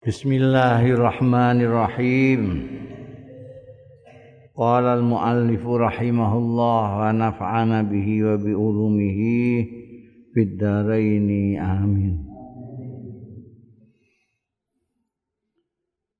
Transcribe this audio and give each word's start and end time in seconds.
Bismillahirrahmanirrahim. 0.00 2.40
Qala 4.56 4.96
al-muallif 4.96 5.60
rahimahullah 5.60 7.04
wa 7.04 7.12
naf'ana 7.12 7.84
bihi 7.84 8.24
wa 8.24 8.40
bi 8.40 8.56
ulumihi 8.56 9.60
fid 10.32 10.56
dharain 10.56 11.28
amin. 11.60 12.16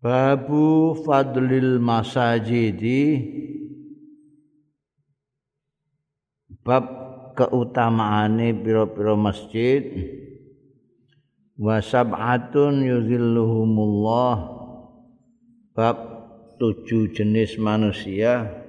Babu 0.05 0.93
fadlil 1.01 1.81
masajidi 1.81 3.33
bab 6.61 6.85
keutamaane 7.33 8.61
pira-pira 8.61 9.17
masjid. 9.17 9.89
Wa 11.61 11.77
sab'atun 11.85 12.81
yuzilluhumullah. 12.89 14.35
Bab 15.77 15.97
tujuh 16.57 17.13
jenis 17.13 17.61
manusia. 17.61 18.65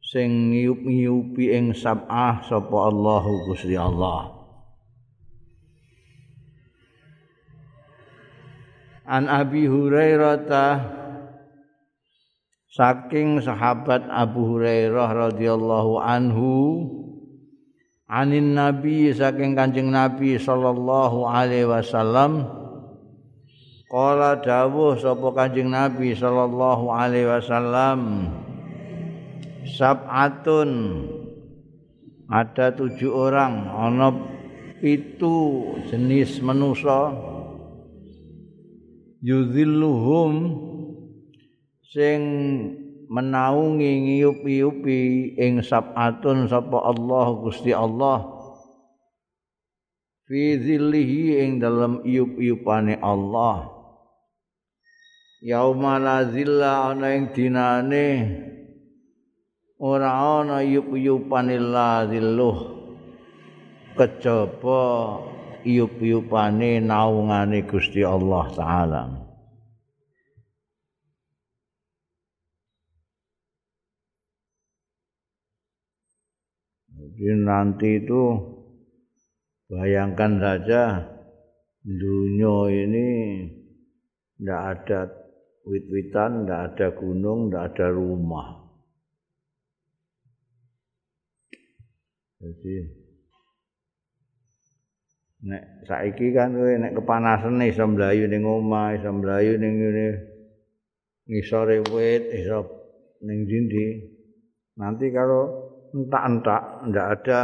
Sing 0.00 0.50
ngiyup-ngiyupi 0.50 1.54
ing 1.54 1.76
sab'ah 1.76 2.42
sapa 2.42 2.76
Allahu 2.88 3.52
Gusti 3.52 3.76
Allah. 3.76 4.40
An 9.06 9.30
Abi 9.30 9.70
Hurairah 9.70 10.98
saking 12.70 13.42
sahabat 13.42 14.06
Abu 14.10 14.54
Hurairah 14.54 15.30
radhiyallahu 15.30 15.98
anhu 15.98 16.50
anin 18.10 18.58
nabi 18.58 19.14
saking 19.14 19.54
kanjeng 19.54 19.94
nabi 19.94 20.34
sallallahu 20.34 21.30
alaihi 21.30 21.70
wasallam 21.70 22.42
qala 23.86 24.42
dawuh 24.42 24.98
sapa 24.98 25.30
kanjeng 25.30 25.70
nabi 25.70 26.18
sallallahu 26.18 26.90
alaihi 26.90 27.30
wasallam 27.30 28.00
sab'atun. 29.78 30.70
Ada 32.30 32.78
tujuh 32.78 33.10
orang 33.10 33.66
ana 33.74 34.14
itu 34.78 35.66
jenis 35.90 36.38
manusia 36.38 37.10
yuzilluhum 39.18 40.32
sing 41.90 42.22
menaungi 43.10 44.06
ngiyupi-yupi 44.06 45.34
ing 45.34 45.66
sab'atun 45.66 46.46
sapa 46.46 46.78
Allah 46.78 47.26
Gusti 47.42 47.74
Allah. 47.74 48.22
Fi 50.30 50.54
zillihi 50.62 51.42
ing 51.42 51.50
dalam 51.58 52.06
iyup-iyupane 52.06 53.02
Allah. 53.02 53.66
Yauma 55.42 55.98
la 55.98 56.22
zilla 56.30 56.94
ana 56.94 57.10
ing 57.18 57.34
dinane 57.34 58.08
ora 59.82 60.38
ana 60.38 60.62
iyup-iyupane 60.62 61.58
la 61.58 62.06
zilluh. 62.06 62.78
Kejaba 63.98 64.86
iyup-iyupane 65.66 66.78
naungane 66.78 67.66
Gusti 67.66 68.06
Allah 68.06 68.46
taala 68.54 69.19
Jadi 77.10 77.34
nanti 77.42 77.88
itu 77.98 78.22
bayangkan 79.66 80.38
saja 80.38 80.82
dunia 81.82 82.56
ini 82.70 83.08
tidak 84.38 84.62
ada 84.62 85.00
wit-witan, 85.66 86.44
tidak 86.44 86.60
ada 86.72 86.86
gunung, 86.96 87.48
tidak 87.48 87.64
ada 87.74 87.86
rumah. 87.92 88.48
Jadi 92.40 92.74
nek 95.40 95.88
saiki 95.88 96.36
kan 96.36 96.52
kowe 96.52 96.72
nek 96.76 96.96
kepanasan 96.96 97.64
iso 97.64 97.84
mlayu 97.84 98.28
ning 98.28 98.44
omah, 98.44 98.96
iso 98.96 99.08
mlayu 99.12 99.56
ning 99.56 99.76
ngene 99.76 100.08
ngisore 101.28 101.84
wit, 101.92 102.22
iso 102.32 102.64
ning 103.24 103.44
dindi. 103.44 104.08
Nanti 104.80 105.12
kalau 105.12 105.68
entak-entak, 105.92 106.62
ndak 106.88 107.06
ada 107.20 107.40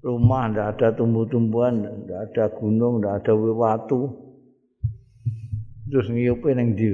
rumah, 0.00 0.48
ndak 0.48 0.66
ada 0.76 0.86
tumbuh-tumbuhan, 0.96 2.06
ndak 2.06 2.20
ada 2.32 2.44
gunung, 2.54 3.02
ndak 3.02 3.24
ada 3.24 3.32
watu. 3.34 4.08
Terus 5.88 6.08
ngiyupe 6.12 6.52
ning 6.52 6.76
ndi 6.76 6.88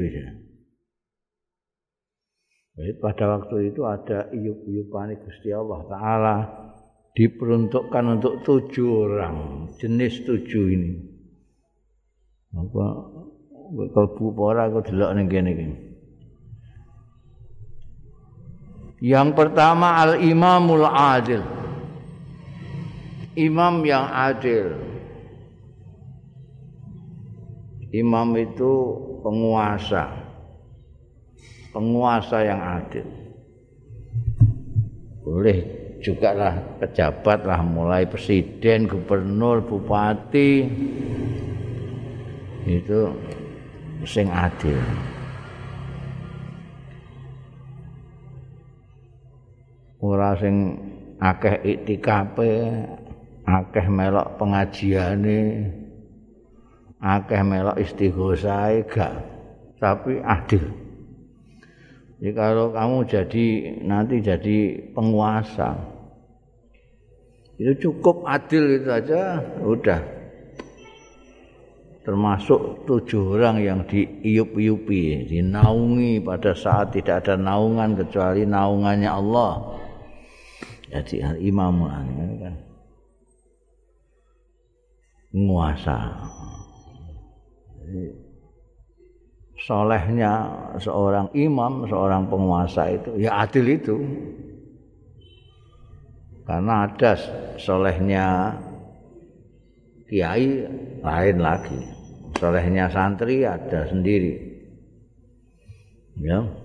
Jadi 2.74 2.90
pada 2.98 3.38
waktu 3.38 3.70
itu 3.70 3.86
ada 3.86 4.26
iup-iupan 4.34 5.14
Gusti 5.22 5.54
Allah 5.54 5.86
Ta'ala 5.86 6.36
diperuntukkan 7.14 8.04
untuk 8.18 8.42
tujuh 8.42 9.06
orang 9.06 9.70
jenis 9.78 10.26
tujuh 10.26 10.64
ini. 10.74 10.90
Apa 12.50 12.84
kalbu 13.94 14.34
pora 14.34 14.66
aku 14.66 14.90
delok 14.90 15.10
ning 15.14 15.26
kene 15.30 15.50
iki 15.54 15.93
Yang 19.04 19.28
pertama 19.36 20.00
al-imamul 20.00 20.88
adil. 20.88 21.44
Imam 23.36 23.84
yang 23.84 24.08
adil. 24.08 24.80
Imam 27.92 28.32
itu 28.32 28.72
penguasa. 29.20 30.08
Penguasa 31.76 32.48
yang 32.48 32.60
adil. 32.80 33.04
Boleh 35.20 35.58
juga 36.00 36.32
lah 36.32 36.54
pejabat 36.80 37.44
lah 37.44 37.60
mulai 37.60 38.08
presiden, 38.08 38.88
gubernur, 38.88 39.60
bupati 39.68 40.64
itu 42.64 43.00
sing 44.08 44.32
adil. 44.32 44.80
Ora 50.04 50.36
sing 50.36 50.76
akeh 51.16 51.64
iktikape 51.64 52.76
akeh 53.48 53.86
melok 53.88 54.36
pengajiane 54.36 55.40
akeh 57.00 57.40
melok 57.40 57.80
istighosae 57.80 58.84
gak 58.84 59.12
tapi 59.80 60.20
adil. 60.20 60.64
Jadi 62.20 62.32
kalau 62.32 62.72
kamu 62.72 63.04
jadi 63.04 63.46
nanti 63.84 64.24
jadi 64.24 64.80
penguasa 64.96 65.76
itu 67.60 67.72
cukup 67.86 68.24
adil 68.24 68.80
itu 68.80 68.88
aja 68.88 69.44
udah. 69.60 70.00
Termasuk 72.04 72.84
tujuh 72.84 73.40
orang 73.40 73.64
yang 73.64 73.80
diiup-iupi 73.88 75.24
dinaungi 75.28 76.20
pada 76.20 76.52
saat 76.52 76.92
tidak 76.92 77.24
ada 77.24 77.40
naungan 77.40 77.96
kecuali 77.96 78.44
naungannya 78.44 79.08
Allah 79.08 79.80
jadi 80.94 81.34
al 81.34 81.38
imam 81.42 81.90
kan 81.90 82.54
nguasa. 85.34 85.98
Solehnya 89.58 90.32
seorang 90.78 91.34
imam 91.34 91.90
seorang 91.90 92.30
penguasa 92.30 92.94
itu 92.94 93.10
ya 93.18 93.42
adil 93.42 93.66
itu. 93.74 93.96
Karena 96.46 96.86
ada 96.86 97.18
solehnya 97.58 98.54
kiai 100.06 100.62
lain 101.02 101.36
lagi. 101.42 101.80
Solehnya 102.38 102.86
santri 102.86 103.42
ada 103.42 103.90
sendiri. 103.90 104.54
Ya 106.22 106.63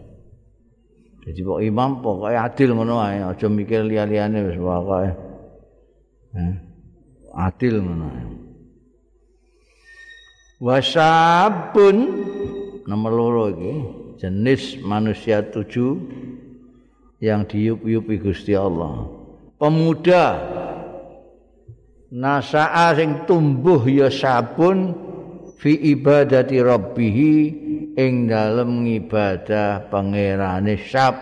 Jadi 1.29 1.45
pok 1.45 1.61
imam 1.61 2.01
pokoknya 2.01 2.41
adil 2.41 2.73
ngono 2.73 2.97
ae, 3.05 3.21
aja 3.21 3.45
mikir 3.45 3.85
liya-liyane 3.85 4.49
wis 4.49 4.57
pokoke. 4.57 5.13
Eh, 6.33 6.53
adil 7.37 7.85
ngono 7.85 8.05
ae. 8.09 8.23
Wasabun 10.57 11.97
nomor 12.89 13.11
loro 13.13 13.45
iki 13.53 13.73
jenis 14.17 14.81
manusia 14.81 15.45
tujuh 15.45 16.01
yang 17.21 17.45
diup-upi 17.45 18.17
Gusti 18.17 18.57
Allah. 18.57 19.05
Pemuda 19.61 20.25
nasa'a 22.09 22.97
sing 22.97 23.29
tumbuh 23.29 23.85
ya 23.85 24.09
sabun 24.09 24.97
fi 25.61 25.77
ibadati 25.77 26.57
rabbih 26.57 27.17
ing 27.99 28.31
dalem 28.31 28.87
ngibadah 28.87 29.91
pangerane 29.91 30.79
sap 30.87 31.19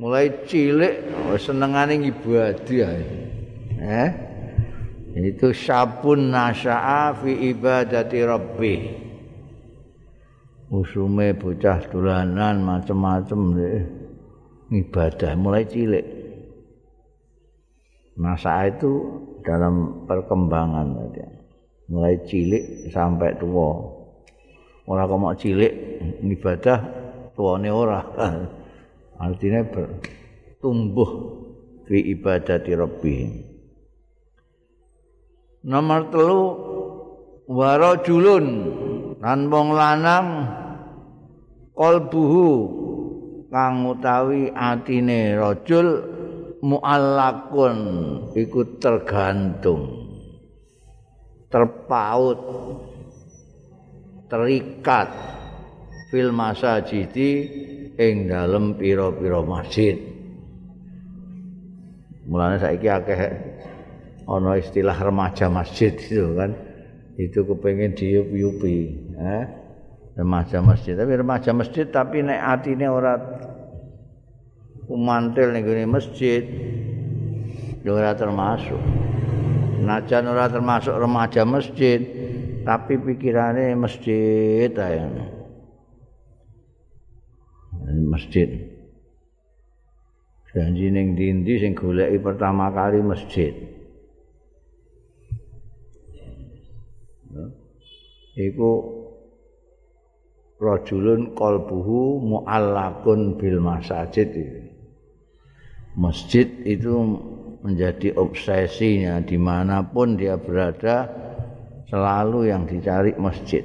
mulai 0.00 0.32
cilik 0.48 1.04
senengane 1.36 2.00
ngibadah 2.00 2.90
eh? 3.76 4.10
Itu 5.12 5.52
sabun 5.52 6.32
nasya'a 6.32 7.12
fi 7.20 7.52
ibadati 7.52 8.18
rabbi. 8.24 8.74
Usume 10.72 11.36
bocah 11.36 11.84
dolanan 11.92 12.64
macem-macem 12.64 13.40
ibadah 14.72 15.32
mulai 15.36 15.68
cilik. 15.68 16.06
Nasya'a 18.16 18.72
itu 18.72 18.92
dalam 19.44 20.08
perkembangan 20.08 21.12
mulai 21.92 22.16
cilik 22.24 22.88
sampai 22.88 23.36
tua 23.36 23.91
ora 24.86 25.06
kok 25.06 25.38
cilik 25.38 25.72
ibadah 26.22 26.78
tuane 27.34 27.70
ora. 27.70 28.00
Artinya 29.22 29.62
bertumbuh 29.62 31.10
fi 31.86 31.98
ibadati 32.10 32.74
rabbihim. 32.74 33.32
Nomor 35.62 36.10
telu 36.10 36.42
warajulun 37.46 38.46
lan 39.22 39.46
wong 39.46 39.68
lanang 39.78 40.28
qalbuhu 41.78 42.46
kang 43.46 43.86
utawi 43.86 44.50
atine 44.50 45.38
rajul 45.38 46.02
muallakun 46.66 47.78
iku 48.34 48.66
tergantung 48.82 50.02
terpaut 51.46 52.38
terikat 54.32 55.12
fil 56.08 56.32
masajidi 56.32 57.30
ing 58.00 58.32
dalem 58.32 58.80
pira-pira 58.80 59.44
masjid. 59.44 60.00
Mulane 62.24 62.56
saiki 62.56 62.88
akeh 62.88 63.20
ana 64.24 64.56
istilah 64.56 64.96
remaja 64.96 65.52
masjid 65.52 65.92
itu 66.08 66.32
kan. 66.32 66.56
Itu 67.20 67.44
kepengen 67.44 67.92
diup-yupi 67.92 68.76
eh? 69.20 69.44
remaja 70.16 70.64
masjid. 70.64 70.96
Tapi 70.96 71.12
remaja 71.12 71.52
masjid 71.52 71.84
tapi 71.84 72.24
nek 72.24 72.40
atine 72.40 72.88
ora 72.88 73.20
kumantil 74.88 75.52
ning 75.52 75.68
masjid 75.92 76.40
ora 77.84 78.16
termasuk. 78.16 78.80
Najan 79.84 80.24
ora 80.24 80.48
termasuk 80.48 80.94
remaja 80.96 81.44
masjid 81.44 82.21
tapi 82.62 82.98
pikirane 82.98 83.74
masjid 83.76 84.70
ae. 84.72 85.02
Masjid. 88.08 88.48
Janji 90.52 90.92
ning 90.92 91.16
dindi 91.16 91.56
sing 91.60 91.72
goleki 91.72 92.20
pertama 92.20 92.68
kali 92.72 93.00
masjid. 93.00 93.52
Iku 98.32 98.70
rajulun 100.60 101.36
qalbuhu 101.36 102.20
muallakun 102.20 103.36
bil 103.36 103.60
masajid. 103.60 104.32
Masjid 105.92 106.48
itu 106.64 106.96
menjadi 107.60 108.16
obsesinya 108.16 109.20
dimanapun 109.20 110.16
dia 110.16 110.40
berada 110.40 111.08
selalu 111.92 112.48
yang 112.48 112.64
dicari 112.64 113.12
masjid. 113.20 113.60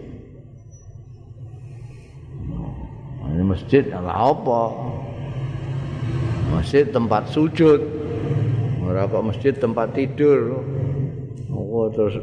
Ini 3.31 3.43
masjid 3.47 3.87
adalah 3.87 4.35
apa? 4.35 4.61
Masjid 6.51 6.83
tempat 6.91 7.31
sujud. 7.31 7.79
Ora 8.83 9.07
kok 9.07 9.23
masjid 9.23 9.55
tempat 9.55 9.95
tidur. 9.95 10.59
Oh, 11.55 11.87
terus 11.87 12.19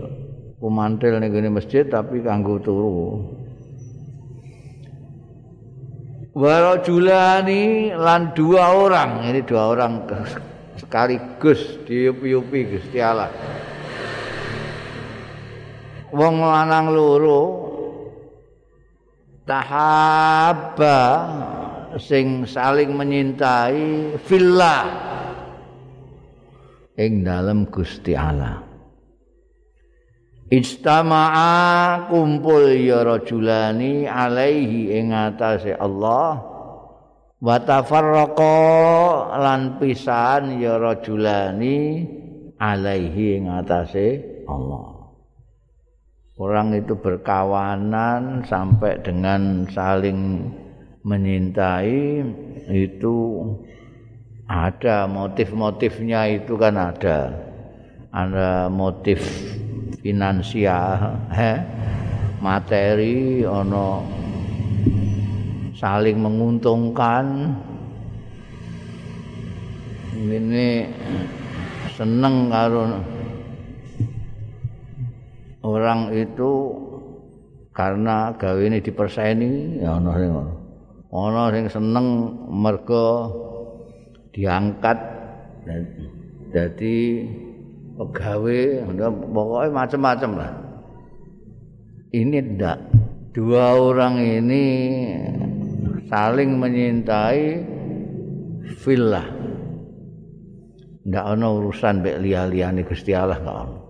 kumantil 0.60 1.16
ning 1.22 1.32
gone 1.32 1.56
masjid 1.56 1.88
tapi 1.88 2.20
kanggo 2.20 2.60
turu. 2.60 3.24
Warajulani 6.34 7.94
lan 7.94 8.34
dua 8.34 8.74
orang, 8.74 9.22
ini 9.30 9.40
dua 9.46 9.70
orang 9.70 10.02
sekaligus 10.74 11.78
diupi-upi 11.86 12.74
Gusti 12.74 12.98
Allah. 12.98 13.30
Wong 16.14 16.46
lanang 16.46 16.94
loro 16.94 17.42
tahabba 19.42 21.00
sing 21.98 22.46
saling 22.46 22.94
menyintai 22.94 24.14
fillah 24.22 24.86
ing 26.94 27.26
dalam 27.26 27.66
Gusti 27.66 28.14
Allah. 28.14 28.62
Ijtama'a 30.54 32.06
kumpul 32.06 32.78
ya 32.78 33.02
rajulani 33.02 34.06
alaihi 34.06 34.94
ing 34.94 35.10
atase 35.10 35.74
Allah 35.74 36.38
wa 37.42 37.56
tafarraqa 37.58 38.54
lan 39.34 39.82
pisan 39.82 40.62
ya 40.62 40.78
rajulani 40.78 42.06
alaihi 42.54 43.42
ing 43.42 43.50
atase 43.50 44.22
Allah. 44.46 44.93
Orang 46.34 46.74
itu 46.74 46.98
berkawanan 46.98 48.42
sampai 48.42 48.98
dengan 49.06 49.70
saling 49.70 50.42
menyintai 51.06 52.26
itu 52.74 53.46
ada 54.50 55.06
motif-motifnya 55.06 56.42
itu 56.42 56.58
kan 56.58 56.74
ada. 56.74 57.30
Ada 58.10 58.66
motif 58.66 59.22
finansial 60.02 61.22
materi 62.42 63.46
ono 63.46 64.02
saling 65.78 66.18
menguntungkan 66.18 67.54
ini 70.18 70.90
seneng 71.94 72.50
karo 72.50 73.13
orang 75.64 76.12
itu 76.12 76.76
karena 77.74 78.30
gawe 78.36 78.60
ini 78.60 78.78
diperseni 78.78 79.82
ya 79.82 79.98
ono 79.98 80.12
sing 80.14 80.30
ono 81.10 81.42
sing 81.50 81.64
seneng 81.72 82.06
mergo 82.52 83.08
diangkat. 84.34 84.98
Jadi 86.54 87.26
pegawai 87.98 88.86
pokoknya 89.32 89.70
macam-macam 89.74 90.30
lah. 90.38 90.52
Ini 92.14 92.38
tidak 92.54 92.78
dua 93.34 93.74
orang 93.74 94.22
ini 94.22 94.64
saling 96.06 96.54
menyintai 96.58 97.42
villa. 98.84 99.24
Tidak 101.04 101.24
ada 101.24 101.46
urusan 101.50 102.00
baik 102.06 102.22
lihat-lihat 102.22 102.86
Gusti 102.86 103.12
Allah 103.12 103.36
nggak 103.36 103.58
ada 103.60 103.76
ya, 103.76 103.83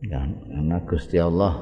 karena 0.00 0.80
Gusti 0.88 1.20
Allah 1.20 1.60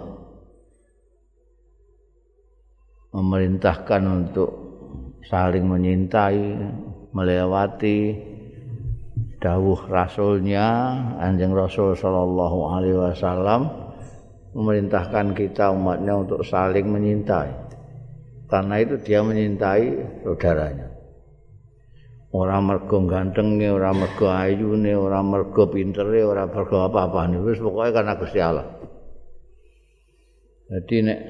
memerintahkan 3.11 4.03
untuk 4.07 4.51
saling 5.27 5.67
menyintai 5.67 6.55
melewati 7.11 8.15
dawuh 9.43 9.81
rasulnya 9.91 10.67
anjing 11.19 11.51
rasul 11.51 11.99
sallallahu 11.99 12.59
alaihi 12.79 12.99
wasallam 12.99 13.71
memerintahkan 14.55 15.35
kita 15.35 15.75
umatnya 15.75 16.15
untuk 16.19 16.47
saling 16.47 16.87
menyintai. 16.87 17.51
Karena 18.49 18.81
itu 18.81 18.97
dia 19.03 19.21
menyintai 19.21 19.87
saudaranya 20.25 20.98
orang 22.33 22.61
mergo 22.69 22.97
gantengnya 23.09 23.73
orang 23.73 24.05
mergo 24.05 24.29
ayune 24.29 24.93
orang 24.93 25.25
mergo 25.33 25.73
pintere 25.73 26.21
orang 26.21 26.53
mergo 26.53 26.85
apa-apa 26.85 27.25
ini 27.33 27.41
pokoknya 27.41 27.91
karena 27.95 28.13
Gusti 28.21 28.41
Allah. 28.41 28.67
Jadi 30.69 30.97
nek 31.01 31.21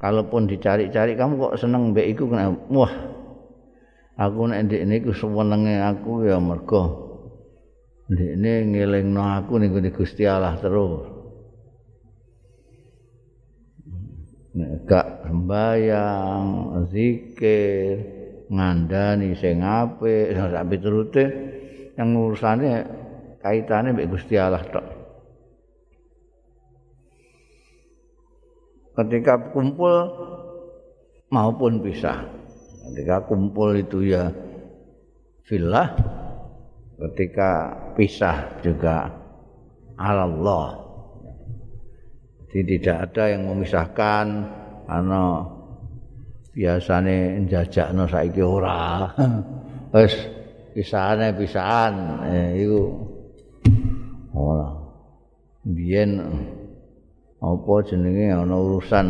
kalaupun 0.00 0.48
dicari-cari 0.48 1.12
kamu 1.12 1.36
kok 1.36 1.60
seneng 1.60 1.92
mbek 1.92 2.16
iku 2.16 2.32
wah 2.72 2.92
aku 4.16 4.40
nek 4.48 4.64
ndek 4.64 4.82
niku 4.88 5.12
senenge 5.12 5.76
aku 5.84 6.24
ya 6.24 6.40
mergo 6.40 6.82
ndekne 8.08 8.72
ngelingno 8.72 9.20
aku 9.20 9.60
ning 9.60 9.76
Gusti 9.92 10.24
Allah 10.24 10.56
terus. 10.56 11.12
Nek 14.54 14.86
gak 14.86 15.26
sembayang 15.26 16.46
zikir 16.94 18.13
ngandani 18.50 19.36
sing 19.36 19.64
apik 19.64 20.34
sak 20.52 20.66
piturute. 20.68 21.24
Yang 21.94 22.08
urusane 22.18 22.70
kaitane 23.38 23.94
mbek 23.94 24.10
Gusti 24.10 24.34
Allah 24.34 24.64
tok. 24.66 24.86
Ketika 28.98 29.54
kumpul 29.54 29.94
maupun 31.30 31.82
pisah. 31.82 32.26
Ketika 32.90 33.24
kumpul 33.24 33.78
itu 33.78 34.10
ya 34.10 34.28
villa 35.46 35.94
ketika 36.98 37.74
pisah 37.94 38.60
juga 38.62 39.10
Allah. 39.98 40.82
Jadi 42.50 42.78
tidak 42.78 43.10
ada 43.10 43.24
yang 43.34 43.50
memisahkan 43.50 44.26
ana 44.86 45.53
biasane 46.54 47.42
njajakno 47.44 48.06
saiki 48.08 48.42
ora. 48.42 49.10
Wis 49.94 50.14
pisahane 50.74 51.34
pisahan. 51.34 51.94
Eh, 52.30 52.62
iku. 52.62 52.82
Ora. 54.34 54.70
Biyen 55.66 56.22
apa 57.44 57.74
jenenge 57.84 58.32
ana 58.32 58.56
urusan 58.56 59.06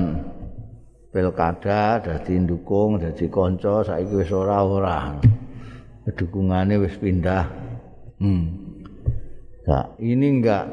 pilkada 1.14 2.02
dadi 2.02 2.34
ndukung 2.42 2.98
dadi 2.98 3.30
kanca 3.30 3.84
saiki 3.84 4.14
wis 4.24 4.32
ora 4.32 4.64
ora. 4.64 4.98
Dukungane 6.04 6.80
wis 6.80 6.96
pindah. 6.96 7.44
Hmm. 8.20 8.44
Nah, 9.64 9.96
ini 10.00 10.26
enggak. 10.40 10.66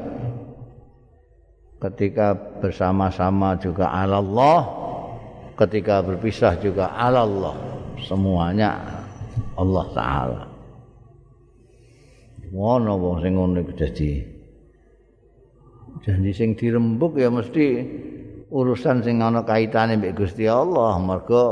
Ketika 1.82 2.36
bersama-sama 2.62 3.58
juga 3.58 3.90
Allah 3.90 4.81
ketika 5.56 6.00
berpisah 6.00 6.56
juga 6.58 6.92
Allah 6.96 7.54
semuanya 8.00 8.78
Allah 9.56 9.86
taala. 9.92 10.42
Ngono 12.52 12.92
wong 13.00 13.16
sing 13.24 13.32
ngono 13.32 13.64
iku 13.64 13.72
dadi 13.72 14.12
janji 16.04 16.30
sing 16.36 16.52
dirembuk 16.52 17.16
ya 17.16 17.32
mesti 17.32 17.66
urusan 18.52 19.00
sing 19.00 19.24
ana 19.24 19.40
kaitane 19.44 19.96
mbek 19.96 20.20
Gusti 20.20 20.44
Allah. 20.44 21.00
Mergo 21.00 21.46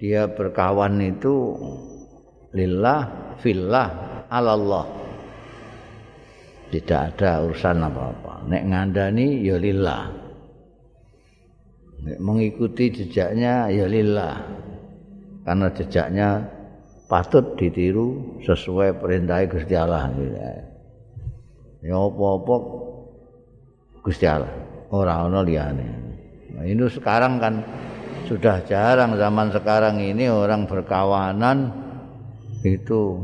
dia 0.00 0.28
berkawan 0.32 1.00
itu 1.04 1.56
lillah 2.56 3.34
fillah 3.40 3.88
Allah 4.28 4.84
tidak 6.68 7.16
ada 7.16 7.44
urusan 7.48 7.80
apa-apa. 7.80 8.44
Nek 8.48 8.62
ngandani 8.68 9.40
ya 9.40 9.56
lillah 9.56 10.17
mengikuti 12.18 12.90
jejaknya 12.92 13.68
ya 13.70 13.86
lillah. 13.90 14.36
Karena 15.48 15.66
jejaknya 15.72 16.28
patut 17.08 17.56
ditiru 17.56 18.38
sesuai 18.44 19.00
perintah 19.00 19.40
Gusti 19.48 19.74
Allah. 19.74 20.12
Ya 21.80 21.96
apa-apa 21.96 22.56
Gusti 24.04 24.28
Allah. 24.28 24.52
Ora 24.92 25.24
ana 25.24 25.40
liyane. 25.40 25.88
Nah, 26.56 26.64
ini 26.64 26.84
sekarang 26.88 27.40
kan 27.40 27.60
sudah 28.28 28.60
jarang 28.68 29.16
zaman 29.16 29.48
sekarang 29.52 30.00
ini 30.00 30.28
orang 30.28 30.68
berkawanan 30.68 31.72
itu 32.60 33.16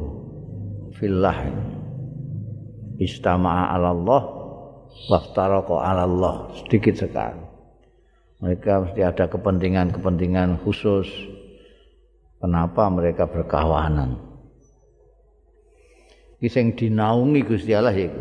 fillah. 0.97 1.45
Istama'a 2.95 3.75
Allah 3.75 4.23
waftaraqa 5.13 5.75
'ala 5.77 6.03
Allah 6.09 6.35
sedikit 6.63 6.95
sekali. 6.95 7.44
Mereka 8.45 8.85
mesti 8.85 9.01
ada 9.01 9.25
kepentingan-kepentingan 9.25 10.61
khusus 10.61 11.09
kenapa 12.45 12.93
mereka 12.93 13.25
berkawanan. 13.25 14.21
Iki 16.37 16.49
sing 16.53 16.67
dinaungi 16.77 17.41
Gusti 17.41 17.73
Allah 17.73 17.97
iku. 17.97 18.21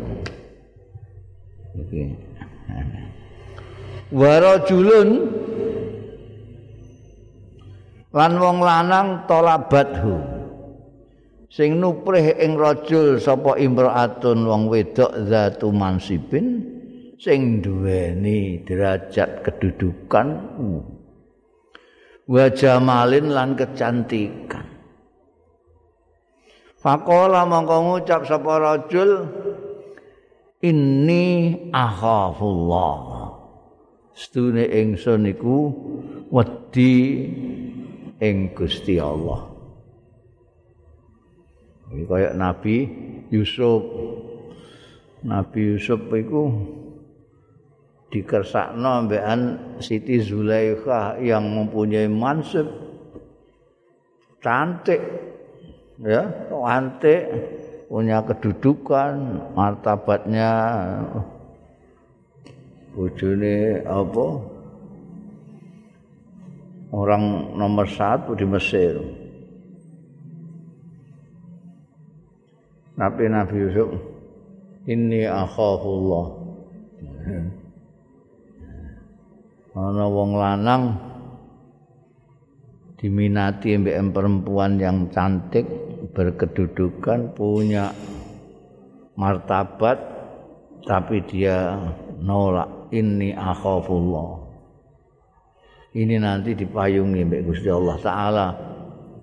Warajulun 4.16 5.08
lan 8.16 8.32
wong 8.40 8.58
lanang 8.64 9.28
tolabathu 9.28 10.16
sing 11.52 11.76
nuprih 11.76 12.32
ing 12.40 12.56
rajul 12.56 13.20
sapa 13.20 13.60
imraatun 13.60 14.48
wong 14.48 14.72
wedok 14.72 15.12
zatu 15.28 15.68
mansibin 15.68 16.73
sing 17.18 17.62
duweni 17.62 18.62
derajat 18.64 19.44
kedudukan 19.44 20.28
wa 22.24 22.46
jamalin 22.52 23.30
lan 23.32 23.54
kecantikan 23.54 24.74
Fakola 26.84 27.48
mongko 27.48 27.76
ngucap 27.80 28.28
sapa 28.28 28.60
rajul 28.60 29.24
inni 30.60 31.56
akhafullah 31.72 33.32
stune 34.12 34.68
ingsun 34.68 35.32
iku 35.32 35.72
wedi 36.30 36.94
ing 38.22 38.54
Gusti 38.54 39.00
Allah. 39.00 39.50
Iki 41.88 42.04
kaya 42.08 42.30
Nabi 42.32 42.76
Yusuf. 43.30 43.82
Nabi 45.24 45.60
Yusuf 45.74 46.00
iku 46.12 46.42
dikersakno 48.14 49.10
mbekan 49.10 49.40
Siti 49.82 50.22
Zulaikha 50.22 51.18
yang 51.18 51.50
mempunyai 51.50 52.06
mansib 52.06 52.70
cantik 54.38 55.02
ya, 55.98 56.22
cantik 56.46 57.22
punya 57.90 58.22
kedudukan, 58.22 59.14
martabatnya 59.54 60.50
bojone 62.94 63.82
apa? 63.82 64.26
Orang 66.94 67.54
nomor 67.58 67.90
satu 67.90 68.38
di 68.38 68.46
Mesir. 68.46 69.02
Nabi 72.94 73.26
Nabi 73.26 73.54
Yusuf 73.58 73.90
ini 74.86 75.26
akhafullah 75.26 76.26
ana 79.74 80.06
wong 80.06 80.38
lanang 80.38 80.82
diminati 82.94 83.74
mbek 83.74 83.98
perempuan 84.14 84.78
yang 84.78 85.10
cantik 85.10 85.66
berkedudukan 86.14 87.34
punya 87.34 87.90
martabat 89.18 89.98
tapi 90.86 91.20
dia 91.26 91.74
nolak. 92.22 92.86
Inni 92.94 93.34
akhafullah. 93.34 94.46
Ini 95.98 96.22
nanti 96.22 96.54
dipayungi 96.54 97.26
mbek 97.26 97.42
Gusti 97.42 97.66
Allah 97.66 97.96
taala. 97.98 98.48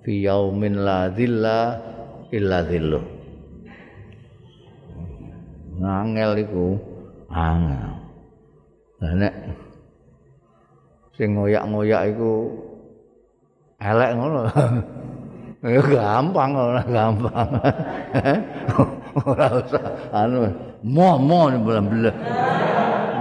Fi 0.04 0.28
yaumin 0.28 0.76
la 0.84 1.08
dhilla 1.08 1.80
illa 2.28 2.60
dhillu 2.68 3.22
ngangel 5.82 6.32
iku. 6.46 6.66
Angel. 7.32 7.96
Lah 9.00 9.32
sing 11.16 11.36
ngoyak-ngoyak 11.36 12.12
iku 12.14 12.52
elek 13.80 14.10
ngono. 14.16 14.42
Ya 15.62 15.78
gampang 15.78 16.58
ora 16.58 16.82
gampang. 16.82 17.48
Ora 19.22 19.46
usah 19.62 19.94
anu 20.10 20.50
mo 20.82 21.14
mo 21.22 21.46
belum-belum 21.54 22.16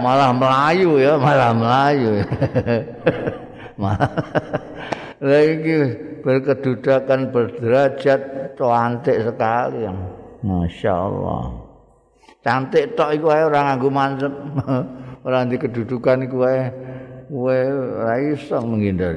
malah 0.02 0.34
melayu 0.34 0.98
ya 0.98 1.22
malah 1.22 1.54
melayu 1.54 2.26
malah. 3.82 4.10
Lagi 5.22 5.78
berkedudukan 6.26 7.30
berderajat 7.30 8.22
cantik 8.58 9.18
sekali. 9.22 9.86
Yang 9.86 10.00
masya 10.42 10.94
Allah 10.98 11.70
cantik 12.42 12.98
tok 12.98 13.14
iku 13.14 13.30
ae 13.30 13.46
ora 13.46 13.70
nganggo 13.70 13.90
mansep 13.94 14.34
ora 15.22 15.46
di 15.46 15.58
kedudukan 15.62 16.26
iku 16.26 16.38
ae 16.50 16.62
kowe 17.32 17.60
ora 17.64 18.20
iso 18.20 18.60
menghindar 18.60 19.16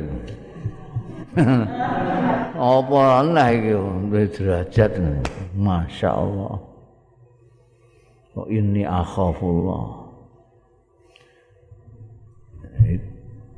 apa 2.55 2.99
ana 3.19 3.51
iki? 3.51 3.75
Derajat 4.39 5.03
masya 5.59 6.15
Allah. 6.15 6.63
Kok 8.39 8.49
ini 8.51 8.87
akhafullah. 8.87 10.07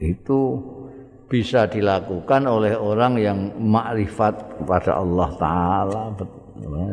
Itu 0.00 0.40
bisa 1.28 1.68
dilakukan 1.68 2.48
oleh 2.48 2.80
orang 2.80 3.20
yang 3.20 3.38
makrifat 3.60 4.64
kepada 4.64 4.96
Allah 4.96 5.28
taala. 5.36 6.02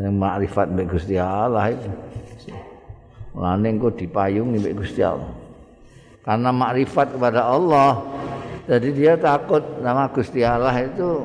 Yang 0.03 0.15
makrifat 0.19 0.67
mbek 0.67 0.87
Gusti 0.91 1.15
Allah 1.15 1.71
itu. 1.71 1.87
Lane 3.39 3.71
engko 3.71 3.87
dipayungi 3.87 4.59
mbek 4.59 4.83
Gusti 4.83 4.99
Allah 4.99 5.42
karena 6.23 6.49
makrifat 6.55 7.13
kepada 7.13 7.51
Allah. 7.51 7.99
Jadi 8.63 8.95
dia 8.95 9.19
takut 9.19 9.59
nama 9.83 10.07
Gusti 10.07 10.39
Allah 10.39 10.71
itu. 10.79 11.19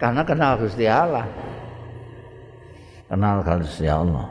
Karena 0.00 0.24
kenal 0.24 0.56
Gusti 0.56 0.88
Allah. 0.88 1.28
Kenal 3.12 3.44
Gusti 3.44 3.84
Allah. 3.84 4.26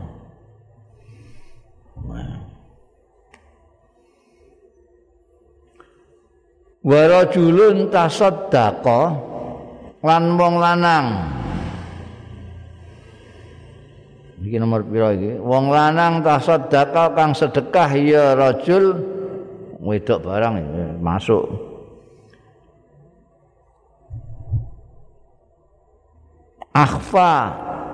Wa 6.83 7.01
rajulun 7.07 7.87
tasaddaqa 7.93 9.01
lan 10.03 10.23
wong 10.35 10.55
lanang. 10.59 11.05
Iki 14.43 14.57
nomor 14.59 14.83
pira 14.83 15.15
iki? 15.15 15.39
Wong 15.39 15.71
lanang 15.71 16.19
tasaddaqah 16.19 17.15
kang 17.15 17.31
sedekah 17.31 17.89
ya 17.95 18.35
rajul 18.35 19.12
wedok 19.83 20.23
barang 20.23 20.55
masuk. 21.03 21.43
Akhfa 26.73 27.33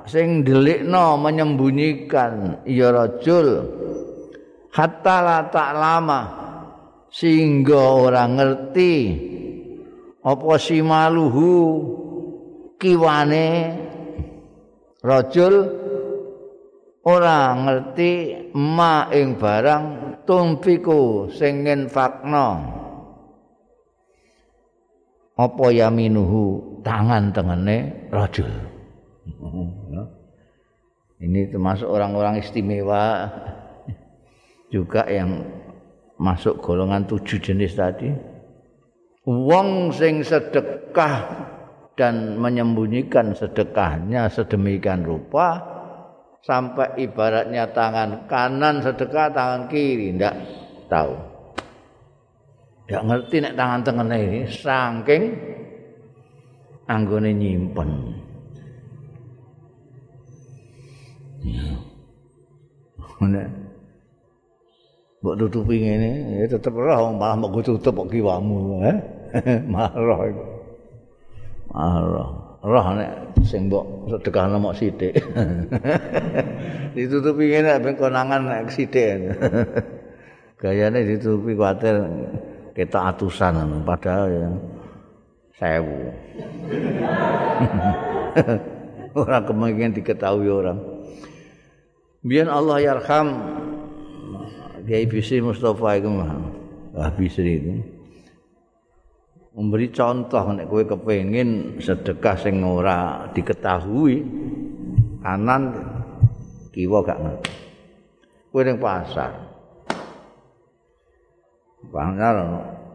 sing 0.08 0.40
delikno 0.40 1.20
menyembunyikan 1.20 2.64
ya 2.64 2.88
rajul 2.88 3.60
hatta 4.72 5.16
la 5.20 5.38
ta'lama 5.52 6.20
sehingga 7.12 7.76
orang 7.76 8.40
ngerti 8.40 8.94
apa 10.24 10.52
simaluhu 10.56 11.52
kiwane 12.80 13.76
rajul 15.04 15.79
ora 17.06 17.56
ngerti 17.56 18.12
ma 18.56 19.08
ing 19.12 19.40
barang 19.40 19.84
tumpiku 20.28 21.32
sing 21.32 21.64
ngenfakno 21.64 22.48
apa 25.40 25.66
yaminuhu 25.72 26.76
tangan 26.84 27.32
tengene 27.32 28.08
rajul 28.12 28.52
ini 31.20 31.52
termasuk 31.52 31.84
orang-orang 31.84 32.40
istimewa. 32.40 33.28
Juga 34.74 35.04
yang 35.04 35.44
masuk 36.16 36.64
golongan 36.64 37.04
tujuh 37.04 37.38
jenis 37.42 37.76
tadi. 37.76 38.08
Wong 39.28 39.92
sing 39.92 40.24
sedekah 40.24 41.28
dan 41.92 42.40
menyembunyikan 42.40 43.36
sedekahnya 43.36 44.32
sedemikian 44.32 45.04
rupa 45.04 45.69
sampai 46.40 46.96
ibaratnya 47.04 47.68
tangan 47.70 48.24
kanan 48.24 48.80
sedekah 48.80 49.28
tangan 49.32 49.62
kiri 49.68 50.16
ndak 50.16 50.34
tahu 50.88 51.12
ndak 52.88 53.02
ngerti 53.06 53.36
nek 53.44 53.56
tangan 53.56 53.80
tengah 53.84 54.06
ini 54.16 54.40
saking 54.48 55.22
anggone 56.88 57.30
nyimpen 57.36 57.90
ya. 61.44 61.64
Mbok 65.20 65.36
tutupi 65.36 65.76
ngene, 65.84 66.40
ya 66.40 66.48
tetep 66.48 66.72
ora 66.72 66.96
malah 67.12 67.36
mbok 67.36 67.60
tutup 67.60 67.92
kok 67.92 68.08
kiwamu, 68.08 68.80
eh? 68.88 68.96
Marah 69.72 70.20
iku. 70.32 70.44
Allah 71.76 72.02
roh 72.02 72.49
nek 72.60 73.40
sing 73.40 73.72
mbok 73.72 74.12
sedekah 74.12 74.52
mok 74.60 74.76
sithik. 74.76 75.16
Ditutupi 76.96 77.48
ngene 77.48 77.80
ben 77.80 77.96
konangan 77.96 78.44
nek 78.44 78.68
sithik. 78.68 79.32
Gayane 80.60 81.08
ditutupi 81.08 81.56
kuatir 81.56 82.04
kita 82.76 83.16
atusan 83.16 83.80
padahal 83.88 84.28
ya 84.28 84.48
sewu. 85.56 85.96
Orang 89.20 89.42
kemungkinan 89.42 89.96
diketahui 89.96 90.46
orang. 90.46 90.78
Biar 92.22 92.46
Allah 92.46 92.78
yarham. 92.78 93.28
Kiai 94.86 95.06
Bisri 95.06 95.38
Mustafa 95.38 95.98
itu 95.98 96.10
mah 96.10 96.30
Bisri 97.14 97.62
itu 97.62 97.99
memberi 99.50 99.90
contoh 99.90 100.54
nek 100.54 100.70
kowe 100.70 100.82
kepengin 100.86 101.82
sedekah 101.82 102.36
sing 102.38 102.62
ora 102.62 103.26
diketahui 103.34 104.22
kanan 105.20 105.74
kiwa 106.70 107.02
gak 107.02 107.18
ngerti. 107.18 107.52
Kowe 108.50 108.62
ning 108.62 108.78
pasar. 108.78 109.32
Pasar 111.90 112.34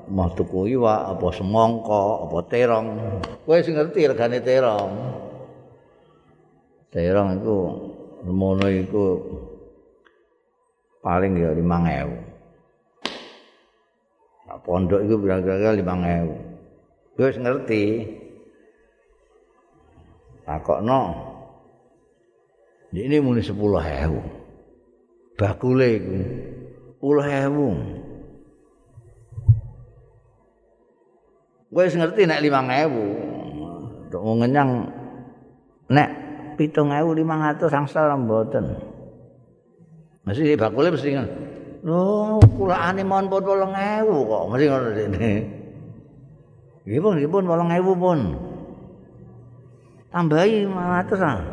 mau 0.05 0.29
tuku 0.31 0.79
iwa 0.79 1.11
apa 1.11 1.27
semongko 1.35 2.29
apa 2.29 2.39
terong? 2.47 2.87
Kowe 3.43 3.59
sing 3.59 3.75
ngerti 3.75 4.07
regane 4.07 4.39
terong. 4.39 4.91
Terong 6.87 7.29
itu 7.43 7.55
mono 8.31 8.67
iku 8.71 9.05
paling 11.03 11.35
ya 11.37 11.51
5000 11.51 12.34
pondok 14.65 15.05
itu 15.05 15.15
kira-kira 15.21 15.77
lima 15.77 15.93
ngewu. 15.93 16.35
Gue 17.15 17.29
ngerti. 17.31 17.83
Takok 20.43 20.81
no. 20.81 21.01
Ini 22.91 23.21
muni 23.21 23.45
sepuluh 23.45 23.79
hewu. 23.79 24.19
Bakule. 25.37 25.91
Puluh 26.97 27.23
hewu. 27.23 27.69
Gue 31.69 31.85
ngerti 31.85 32.21
nek 32.25 32.41
lima 32.41 32.59
ngewu. 32.65 33.05
Untuk 34.09 34.21
ngenyang. 34.41 34.69
Nek 35.93 36.09
pitung 36.57 36.89
ngewu 36.89 37.13
lima 37.13 37.37
ngatus 37.37 37.71
angsal 37.71 38.09
lambotan. 38.09 38.75
Masih 40.25 40.57
bakule 40.57 40.89
mesti 40.89 41.13
ngerti. 41.13 41.55
Lho, 41.85 42.41
kulaane 42.57 43.05
mon 43.05 43.29
pun 43.29 43.45
8000 43.45 44.09
kok, 44.09 44.49
mesti 44.49 44.65
ngono 44.65 44.89
dene. 44.97 45.45
Nggih 46.81 47.01
pun, 47.01 47.13
nggih 47.13 47.29
pun 47.29 47.45
8000 47.45 47.93
pun. 47.93 48.19
Tambahi 50.09 50.65
500 50.65 51.21
ah. 51.21 51.45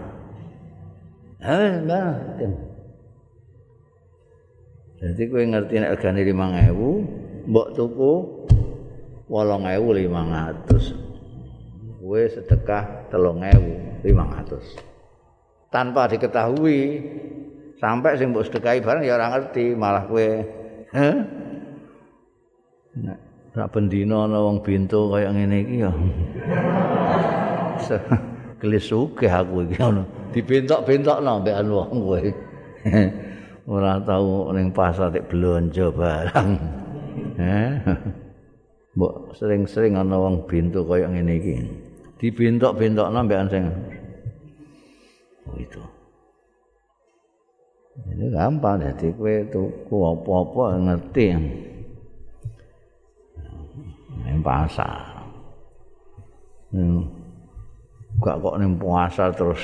Eh, 1.42 1.83
enggak. 1.85 2.14
Jadi 5.03 5.23
kowe 5.29 5.42
ngerti 5.42 5.75
nek 5.83 5.99
regane 6.01 6.23
5000, 6.25 7.51
mbok 7.51 7.68
tuku 7.77 8.12
8500. 9.29 12.01
Kowe 12.01 12.23
sedekah 12.25 13.12
3500. 13.12 14.81
Tanpa 15.68 16.09
diketahui 16.09 16.81
sampai 17.83 18.14
sing 18.14 18.31
mbok 18.31 18.47
sedekahi 18.47 18.79
bareng 18.79 19.03
ya 19.03 19.18
ora 19.18 19.27
ngerti 19.35 19.75
malah 19.75 20.07
kowe 20.07 20.29
nek 23.53 23.68
bendina 23.75 24.31
ana 24.31 24.38
wong 24.40 24.64
bintu 24.64 25.12
kaya 25.12 25.29
ngene 25.29 25.57
iki 25.66 25.85
ya. 25.85 25.92
Kelis 28.62 28.87
sugih 28.87 29.29
aku 29.29 29.66
iki 29.66 29.77
ngono. 29.77 30.07
Dibentok-bentokno 30.33 31.42
mbek 31.42 31.57
anu 31.61 31.73
wong 31.83 31.99
kowe. 32.01 32.23
Ora 33.73 33.95
tau 34.03 34.51
ning 34.57 34.75
pasar 34.75 35.14
tek 35.14 35.31
blonjo 35.31 35.95
barang 35.95 36.51
mbok 38.97 39.14
sering-sering 39.38 39.95
ana 39.95 40.16
wong 40.16 40.49
bintu 40.49 40.87
kaya 40.88 41.11
ngene 41.11 41.33
iki. 41.37 41.55
Dibentok-bentokno 42.23 43.18
mbek 43.27 43.40
sing. 43.53 43.64
Oh, 45.42 45.59
itu 45.59 45.83
Ini 47.92 48.33
gampang 48.33 48.81
jadi 48.81 49.12
kue 49.12 49.44
tuku 49.52 49.96
apa-apa 50.00 50.81
ngerti 50.81 51.24
yang 51.28 51.44
pasar. 54.40 55.28
Hmm. 56.72 57.05
Gak 58.22 58.40
kok 58.40 58.57
nih 58.57 58.72
puasa 58.81 59.28
terus 59.37 59.61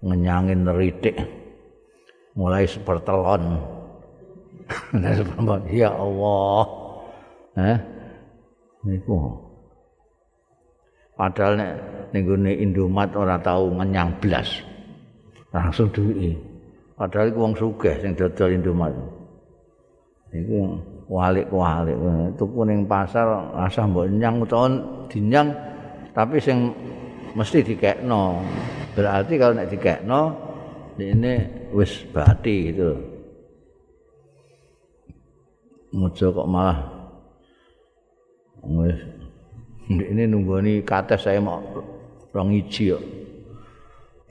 ngenyangin 0.00 0.64
neritik 0.64 1.16
mulai 2.32 2.64
sepertelon. 2.64 3.60
Ya 5.68 5.92
Allah. 5.92 6.64
Eh? 7.60 7.78
Niku. 8.88 9.36
Padahal 11.14 11.60
nek 11.60 11.72
ning 12.16 12.24
Indomat 12.48 13.12
ora 13.12 13.36
tahu 13.36 13.76
ngenyang 13.76 14.16
blas. 14.24 14.64
Langsung 15.52 15.92
duit. 15.92 16.53
Padahal 16.94 17.34
iku 17.34 17.38
wong 17.42 17.54
sugih 17.58 17.94
sing 17.98 18.14
dodol 18.14 18.54
Indomaret. 18.54 19.02
Iku 20.30 20.78
walik-walik 21.10 21.98
tuku 22.38 22.60
ning 22.66 22.86
pasar 22.86 23.54
asah 23.66 23.86
mbok 23.86 24.08
nyang 24.08 24.42
utawa 24.42 24.66
dinyang 25.10 25.50
tapi 26.14 26.38
sing 26.38 26.70
mesti 27.34 27.66
dikekno. 27.66 28.38
Berarti 28.94 29.34
kalau 29.34 29.58
nek 29.58 29.70
dikekno 29.74 30.20
ini 31.02 31.34
wis 31.74 32.06
bati 32.14 32.70
gitu. 32.70 32.90
Mujo 35.94 36.26
kok 36.30 36.50
malah 36.50 36.78
wis 38.70 38.98
ini 39.90 40.30
nunggoni 40.30 40.82
kates 40.86 41.26
saya 41.26 41.42
mau 41.42 41.58
rong 42.30 42.50
iji 42.54 42.94
kok. 42.94 43.04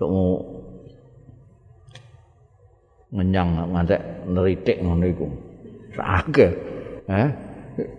Untuk 0.04 0.53
ngenyang 3.14 3.70
ngantek 3.70 4.02
neritik 4.26 4.78
ngono 4.82 5.06
iku. 5.06 5.28
Sakake. 5.94 6.48
Eh? 7.06 7.30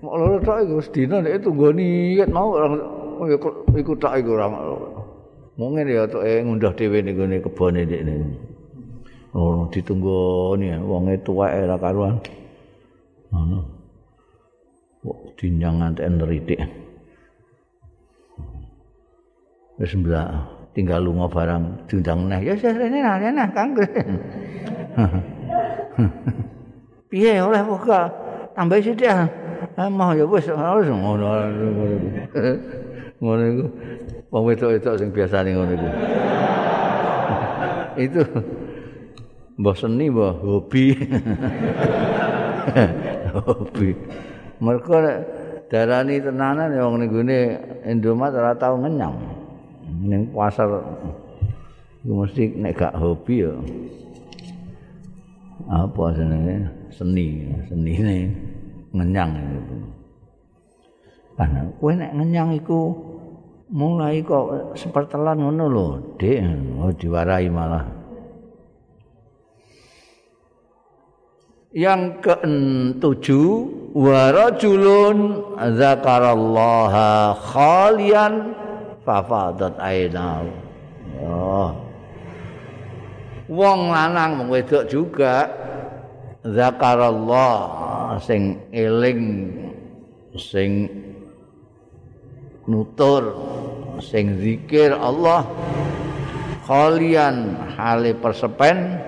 Mau 0.02 0.18
loro 0.18 0.42
tok 0.42 0.58
iku 0.66 0.76
sedina 0.82 1.22
nek 1.22 1.42
tunggu 1.42 1.70
niat 1.70 2.30
mau 2.30 2.54
orang 2.58 2.74
iku 3.78 3.92
tok 3.94 4.14
iku 4.18 4.30
ora. 4.34 4.50
Mungkin 5.54 5.86
ya 5.86 6.10
tok 6.10 6.26
ngundah 6.26 6.72
dhewe 6.74 6.98
ning 6.98 7.14
gone 7.14 7.36
kebone 7.38 7.80
ndekne. 7.86 8.14
Oh, 9.34 9.66
ditunggu 9.70 10.54
ni 10.58 10.74
wonge 10.78 11.18
tuwek 11.22 11.62
ora 11.62 11.78
karuan. 11.78 12.18
Ngono. 13.30 13.58
Kok 15.02 15.18
dinjang 15.38 15.78
ngantek 15.78 16.06
neritik. 16.10 16.60
Wis 19.74 19.90
mbak 19.98 20.30
tinggal 20.74 21.02
lunga 21.02 21.26
barang 21.26 21.90
diundang 21.90 22.30
neh. 22.30 22.38
Ya 22.46 22.54
wis 22.54 22.62
rene 22.62 22.98
nah, 23.02 23.18
nah 23.18 23.50
Kang. 23.50 23.74
Piye 27.10 27.42
oleh 27.42 27.62
buka? 27.62 28.10
Tambah 28.54 28.78
sithik 28.82 29.10
ah. 29.10 29.26
Emang 29.74 30.14
ya 30.14 30.24
wis 30.26 30.46
wis 30.78 30.88
ngono. 30.90 31.26
Ngono 33.18 33.42
iku. 33.50 33.64
Wong 34.34 34.42
wedok-wedok 34.50 34.98
sing 34.98 35.10
biasane 35.10 35.54
ngono 35.54 35.72
iku. 35.74 35.88
Itu 37.94 38.22
mbah 39.58 39.74
seni 39.78 40.10
mbah 40.10 40.34
hobi. 40.42 40.94
hobi. 43.34 43.88
Mergo 44.62 44.96
darani 45.70 46.22
tenanan 46.22 46.74
ya 46.74 46.86
wong 46.86 47.02
ning 47.02 47.10
Indomaret 47.86 48.38
ora 48.38 48.54
tau 48.54 48.78
ngenyang. 48.78 49.14
Ning 50.06 50.30
pasar 50.34 50.70
mesti 52.04 52.52
nek 52.58 52.78
gak 52.78 52.94
hobi 52.94 53.46
ya. 53.46 53.54
Apa 55.70 56.14
jenenge? 56.14 56.68
Seni, 56.94 57.46
senine 57.66 58.30
ngenyang 58.94 59.32
itu. 59.34 59.76
Karena 61.34 61.66
kowe 61.82 61.90
nek 61.90 62.14
ngenyang 62.14 62.50
iku 62.54 62.80
mulai 63.74 64.22
kok 64.22 64.78
sepertelan 64.78 65.42
ngono 65.42 65.64
lho, 65.66 65.86
Dik, 66.14 66.38
oh 66.78 66.94
diwarai 66.94 67.50
malah. 67.50 67.84
Yang 71.74 72.22
ketujuh 72.22 73.46
warajulun 73.98 75.42
zakarallaha 75.74 77.34
khalian 77.34 78.54
fafadat 79.02 79.74
ainau. 79.82 80.46
Oh. 81.18 81.83
Wong 83.54 83.94
lanang 83.94 84.42
wong 84.42 84.48
wedok 84.50 84.90
juga 84.90 85.46
zakarallah 86.42 88.18
sing 88.18 88.58
eling 88.74 89.46
sing 90.34 90.90
nutur 92.66 93.38
sing 94.02 94.42
zikir 94.42 94.90
Allah 94.90 95.46
khalian 96.66 97.54
hale 97.78 98.18
persepen 98.18 98.98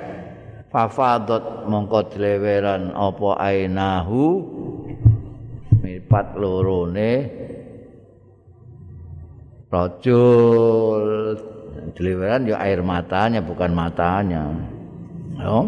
fafadot 0.71 1.67
mongko 1.67 2.07
dileweran 2.15 2.95
apa 2.95 3.31
ainahu 3.43 4.47
mipat 5.83 6.39
lorone 6.39 7.13
rajul 9.67 11.03
dileweran 11.95 12.49
ya 12.49 12.59
air 12.59 12.83
matanya 12.83 13.39
bukan 13.45 13.71
matanya. 13.71 14.51
Ya. 15.39 15.59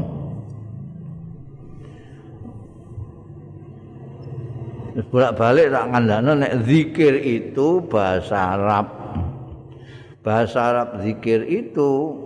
Bolak-balik 4.99 5.71
tak 5.71 5.87
ngandano 5.95 6.33
nek 6.43 6.67
zikir 6.67 7.15
itu 7.23 7.87
bahasa 7.87 8.59
Arab. 8.59 8.87
Bahasa 10.27 10.59
Arab 10.75 10.89
zikir 11.07 11.47
itu 11.47 12.19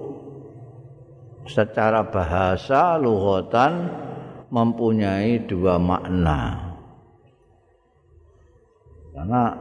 secara 1.45 2.09
bahasa 2.09 2.97
lughatan 2.97 3.93
mempunyai 4.49 5.45
dua 5.45 5.77
makna. 5.77 6.73
Karena 9.13 9.53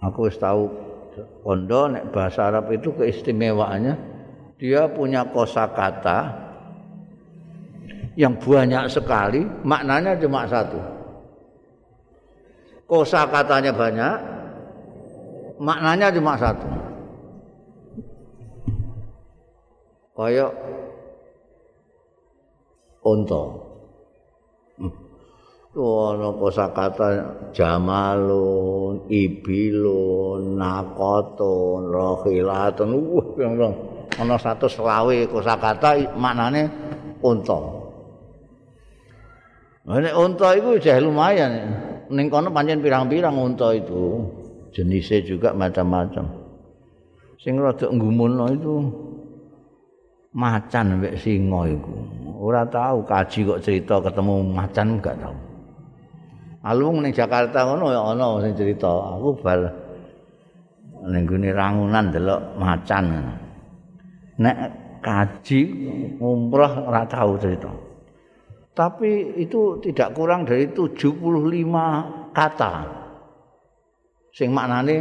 aku 0.00 0.32
tahu 0.32 0.93
kondo 1.44 1.92
nek 1.92 2.08
bahasa 2.08 2.48
Arab 2.48 2.72
itu 2.72 2.96
keistimewaannya 2.96 3.94
dia 4.56 4.88
punya 4.88 5.28
kosakata 5.28 6.44
yang 8.14 8.38
banyak 8.38 8.86
sekali, 8.86 9.42
maknanya 9.66 10.14
cuma 10.22 10.46
satu. 10.46 10.78
Kosakatanya 12.86 13.74
banyak, 13.74 14.14
maknanya 15.58 16.14
cuma 16.14 16.38
satu. 16.38 16.68
Kayak 20.14 20.54
unta. 23.02 23.63
Ono 25.74 26.38
kosakata 26.38 27.34
jamalun, 27.50 29.10
ibilun, 29.10 30.54
nakotun, 30.54 31.90
rohilatun, 31.90 32.94
wah 32.94 33.26
pirang-pirang. 33.34 33.74
Satu 34.38 34.70
selawe 34.70 35.26
kosakata 35.26 36.14
maknane 36.14 36.70
unta. 37.18 37.58
Nek 39.84 40.14
unta 40.14 40.54
itu 40.54 40.78
sudah 40.78 41.02
lumayan. 41.02 41.52
Ning 42.06 42.30
kono 42.30 42.54
pancen 42.54 42.78
pirang-pirang 42.78 43.34
unta 43.34 43.74
itu. 43.74 44.22
Jenisnya 44.70 45.26
juga 45.26 45.50
macam-macam. 45.50 46.22
Sing 47.42 47.58
rada 47.58 47.90
nggumunno 47.90 48.46
itu 48.54 48.74
macan 50.38 51.02
mbek 51.02 51.18
singa 51.18 51.66
iku. 51.66 51.94
Ora 52.38 52.62
tahu 52.62 53.02
kaji 53.02 53.38
kok 53.42 53.62
cerita 53.62 53.98
ketemu 53.98 54.34
macan 54.54 54.86
enggak 54.98 55.18
tahu. 55.18 55.53
Alung 56.64 57.04
ning 57.04 57.12
Jakarta 57.12 57.68
ngono 57.68 57.92
ya 57.92 58.00
ana 58.00 58.40
sing 58.40 58.56
cerita. 58.56 58.88
Aku 58.88 59.36
bal 59.36 59.68
ning 61.12 61.28
gune 61.28 61.52
rangunan 61.52 62.08
delok 62.08 62.40
macan. 62.56 63.04
Nek 64.40 64.56
kaji 65.04 65.60
umroh 66.16 66.88
ora 66.88 67.04
tahu 67.04 67.36
cerita. 67.36 67.68
Tapi 68.74 69.38
itu 69.38 69.78
tidak 69.84 70.16
kurang 70.16 70.48
dari 70.48 70.66
75 70.72 72.32
kata. 72.34 72.72
Sing 74.34 74.50
maknane 74.50 74.96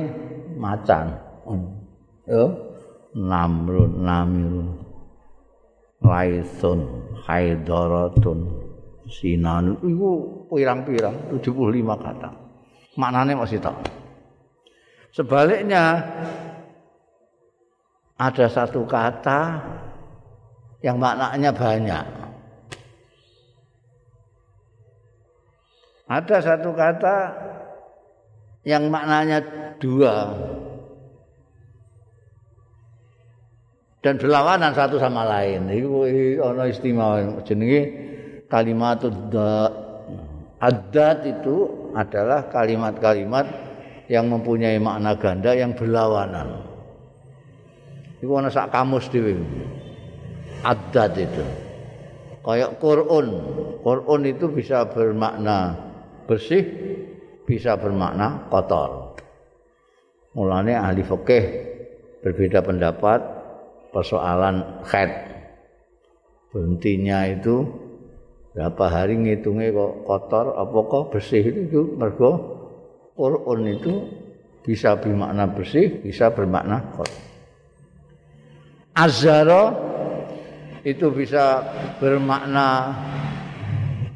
macan. 0.60 1.10
Yo, 2.30 2.44
namrun 3.18 4.06
namirun. 4.06 4.68
Laisun 6.04 6.80
Haidaratun 7.24 8.63
Sinan 9.08 9.80
Itu 9.84 10.46
pirang-pirang 10.48 11.36
75 11.36 11.44
kata 12.00 12.30
Maknanya 12.94 13.34
masih 13.34 13.58
tak. 13.58 13.76
Sebaliknya 15.12 16.00
Ada 18.20 18.46
satu 18.48 18.86
kata 18.86 19.60
Yang 20.84 20.98
maknanya 21.00 21.52
banyak. 21.56 22.06
Ada 26.08 26.38
satu 26.44 26.70
kata 26.76 27.16
Yang 28.64 28.84
maknanya 28.88 29.40
dua. 29.80 30.16
Dan 34.04 34.20
berlawanan 34.20 34.76
satu 34.76 35.00
sama 35.00 35.24
lain. 35.24 35.72
Iku 35.72 36.04
ana 36.44 36.68
istimewa 36.68 37.24
jenenge 37.48 38.03
kalimat 38.54 39.02
adat 40.62 41.18
itu 41.26 41.90
adalah 41.98 42.46
kalimat-kalimat 42.54 43.50
yang 44.06 44.30
mempunyai 44.30 44.78
makna 44.78 45.18
ganda 45.18 45.58
yang 45.58 45.74
berlawanan. 45.74 46.62
Iku 48.22 48.30
ana 48.38 48.54
sak 48.54 48.70
kamus 48.70 49.10
dhewe. 49.10 49.42
Adat 50.62 51.18
itu. 51.18 51.44
Kayak 52.46 52.78
Quran. 52.78 53.28
Quran 53.82 54.22
itu 54.30 54.46
bisa 54.48 54.86
bermakna 54.86 55.76
bersih, 56.30 56.64
bisa 57.44 57.76
bermakna 57.76 58.48
kotor. 58.54 59.18
Mulane 60.38 60.78
ahli 60.78 61.04
fikih 61.04 61.44
berbeda 62.24 62.64
pendapat 62.64 63.20
persoalan 63.92 64.86
khed. 64.88 65.12
Berhentinya 66.54 67.28
itu 67.28 67.83
berapa 68.54 68.86
hari 68.86 69.18
ngitungnya 69.18 69.74
kok 69.74 69.94
kotor 70.06 70.46
apa 70.54 70.78
kok 70.86 71.04
bersih 71.10 71.42
itu 71.42 71.98
mergo 71.98 72.62
Quran 73.14 73.66
itu 73.70 73.94
bisa 74.64 74.98
bermakna 74.98 75.46
bersih, 75.52 76.02
bisa 76.02 76.32
bermakna 76.34 76.82
kotor. 76.96 77.22
Azara 78.94 79.74
itu 80.86 81.10
bisa 81.12 81.62
bermakna 82.00 82.94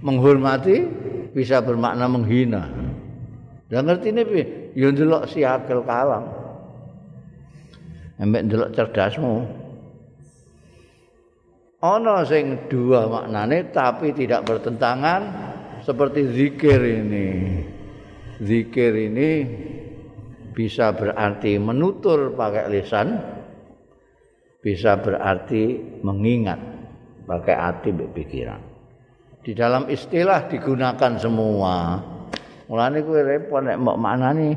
menghormati, 0.01 0.85
bisa 1.33 1.61
bermakna 1.61 2.05
menghina. 2.07 2.63
Dan 3.67 3.83
ngerti 3.89 4.07
ini, 4.15 4.23
ya 4.77 4.87
ndelok 4.93 5.27
si 5.27 5.43
akal 5.43 5.83
kalam. 5.83 6.23
Embek 8.17 8.41
ndelok 8.47 8.69
cerdasmu. 8.71 9.66
Ana 11.81 12.25
sing 12.25 12.65
dua 12.69 13.05
maknane 13.05 13.69
tapi 13.69 14.13
tidak 14.13 14.49
bertentangan 14.49 15.21
seperti 15.85 16.21
zikir 16.33 16.79
ini. 16.81 17.27
Zikir 18.37 18.93
ini 18.93 19.29
bisa 20.53 20.93
berarti 20.93 21.57
menutur 21.61 22.33
pakai 22.33 22.65
lisan 22.69 23.17
bisa 24.61 24.97
berarti 24.97 25.77
mengingat 26.01 26.59
pakai 27.29 27.55
hati 27.55 27.89
pikiran. 27.93 28.61
Di 29.41 29.55
dalam 29.55 29.87
istilah 29.87 30.49
digunakan 30.49 31.13
semua 31.17 32.01
mulane 32.67 32.99
kuwi 32.99 33.21
repot 33.23 33.63
nek 33.63 33.79
mbok 33.79 33.97
maknani 33.97 34.49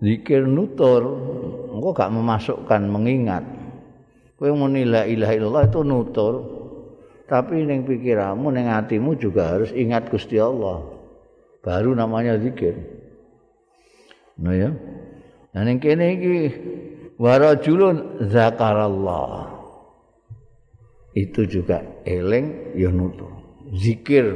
zikir 0.00 0.48
nutur 0.48 1.02
engko 1.76 1.92
gak 1.92 2.08
memasukkan 2.08 2.82
mengingat 2.88 3.44
kowe 4.36 4.50
muni 4.50 4.82
la 4.84 5.06
ilaha 5.06 5.32
illallah 5.34 5.64
itu 5.68 5.80
nutur 5.86 6.34
tapi 7.24 7.64
ning 7.64 7.88
pikiranmu 7.88 8.50
ning 8.52 8.68
hatimu 8.68 9.16
juga 9.16 9.56
harus 9.56 9.70
ingat 9.72 10.10
Gusti 10.12 10.36
Allah 10.36 10.84
baru 11.64 11.96
namanya 11.96 12.36
zikir 12.36 12.76
nah 14.34 14.52
ya 14.52 14.74
Nah 15.54 15.62
ning 15.62 15.78
kene 15.78 16.18
iki 16.18 16.34
warajulun 17.14 18.26
zakarallah. 18.26 19.54
Itu 21.14 21.46
juga 21.46 21.78
eling 22.02 22.74
ya 22.74 22.90
nutur. 22.90 23.30
Zikir. 23.70 24.34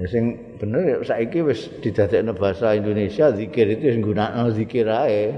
Ya 0.00 0.06
sing 0.08 0.56
bener 0.56 0.80
ya 0.80 0.96
saiki 1.04 1.44
wis 1.44 1.68
didadekno 1.84 2.32
bahasa 2.32 2.72
Indonesia 2.72 3.28
zikir 3.36 3.68
itu 3.68 3.92
sing 3.92 4.00
gunakno 4.00 4.48
zikir 4.56 4.88
ae. 4.88 5.36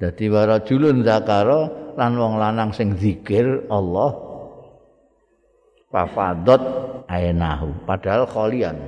Dadi 0.00 0.32
warajulun 0.32 1.04
zakara 1.04 1.92
lan 1.92 2.16
wong 2.16 2.40
lanang 2.40 2.72
sing 2.72 2.96
zikir 2.96 3.68
Allah 3.68 4.16
pafadot 5.92 6.62
ainahu 7.04 7.84
padahal 7.84 8.24
kholian. 8.24 8.80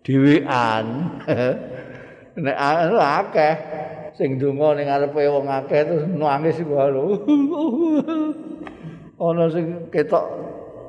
Dhewean. 0.00 0.86
Nek 2.48 2.56
akeh 2.96 3.54
sing 4.16 4.40
donga 4.40 4.78
ning 4.80 4.88
ngarepe 4.88 5.20
wong 5.28 5.52
akeh 5.52 5.84
terus 5.84 6.08
nangis 6.08 6.56
lho. 6.64 7.04
Ana 9.28 9.52
sing 9.52 9.92
ketok 9.92 10.24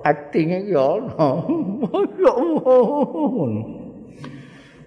acting 0.07 0.55
iki 0.55 0.71
ana. 0.71 1.29
Ya 2.19 2.33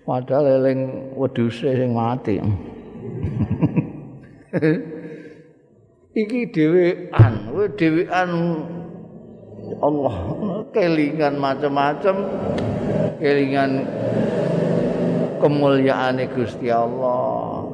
padahal 0.02 0.58
eling 0.58 1.14
wedhuse 1.14 1.78
sing 1.78 1.94
mati 1.94 2.42
iki 6.22 6.40
dhewean 6.52 7.32
kowe 7.48 7.66
dhewean 7.72 8.30
Allah 9.80 10.16
kelingan 10.76 11.40
macam-macam 11.40 12.16
kelingan 13.16 13.88
kemuliaane 15.40 16.28
Gusti 16.36 16.68
Allah 16.68 17.64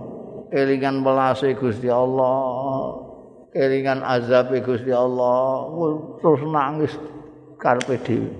kelingan 0.54 1.02
welase 1.02 1.58
Gusti 1.58 1.90
Allah 1.90 2.94
kelingan 3.50 4.06
azabe 4.06 4.62
Gusti 4.62 4.94
Allah 4.94 5.66
terus 6.22 6.42
nangis 6.46 6.94
karepe 7.58 7.98
dhewe. 8.06 8.30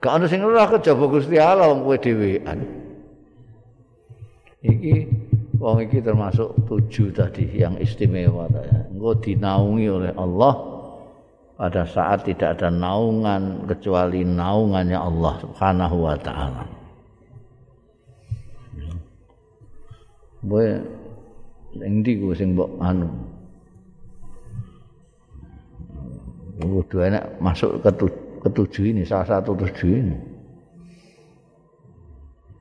Gak 0.00 0.14
ana 0.14 0.24
sing 0.24 0.40
ora 0.40 0.64
kejaba 0.72 1.04
Gusti 1.10 1.36
Allah 1.36 1.76
kowe 1.76 1.98
dhewean 2.00 2.64
iki 4.64 5.17
wong 5.58 5.76
iki 5.84 5.98
termasuk 5.98 6.54
tujuh 6.70 7.10
tadi 7.10 7.44
yang 7.58 7.74
istimewa 7.82 8.46
engko 8.94 9.18
dinaungi 9.18 9.86
oleh 9.90 10.12
Allah 10.14 10.54
pada 11.58 11.82
saat 11.82 12.22
tidak 12.22 12.54
ada 12.58 12.70
naungan 12.70 13.66
kecuali 13.66 14.22
naungannya 14.22 14.94
Allah 14.94 15.34
Subhanahu 15.42 15.96
wa 16.06 16.14
taala. 16.14 16.62
Kowe 20.38 20.66
ning 21.82 21.92
ndi 22.00 22.22
ku 22.22 22.30
sing 22.30 22.54
mbok 22.54 22.70
anu? 22.78 23.10
Kudu 26.62 26.96
enak 27.02 27.42
masuk 27.42 27.82
ke 27.82 27.90
ketujuh 28.46 28.94
ini, 28.94 29.02
salah 29.02 29.26
satu 29.26 29.58
tujuh 29.58 29.90
ini. 29.90 30.16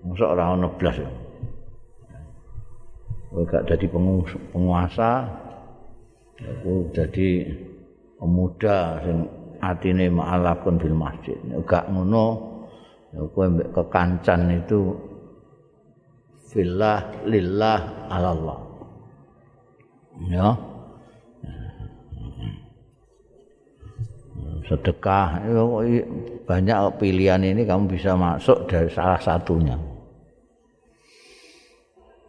Masuk 0.10 0.26
orang 0.26 0.58
ono 0.58 0.68
blas 0.74 0.98
ya. 0.98 1.10
Kowe 3.28 3.44
gak 3.44 3.68
jadi 3.68 3.86
penguasa, 4.56 5.28
aku 6.40 6.88
jadi 6.96 7.44
pemuda 8.16 9.04
sing 9.04 9.28
atine 9.60 10.08
ma'alakun 10.08 10.80
bil 10.80 10.96
masjid. 10.96 11.36
Gak 11.68 11.92
ngono, 11.92 12.26
kowe 13.36 13.46
kekancan 13.76 14.64
itu 14.64 14.96
fillah 16.48 17.04
lillah 17.28 18.08
alallah. 18.08 18.60
Ya. 20.32 20.50
Sedekah 24.68 25.48
banyak 26.44 26.80
pilihan 27.00 27.40
ini 27.40 27.64
kamu 27.64 27.88
bisa 27.88 28.20
masuk 28.20 28.68
dari 28.68 28.92
salah 28.92 29.20
satunya 29.20 29.80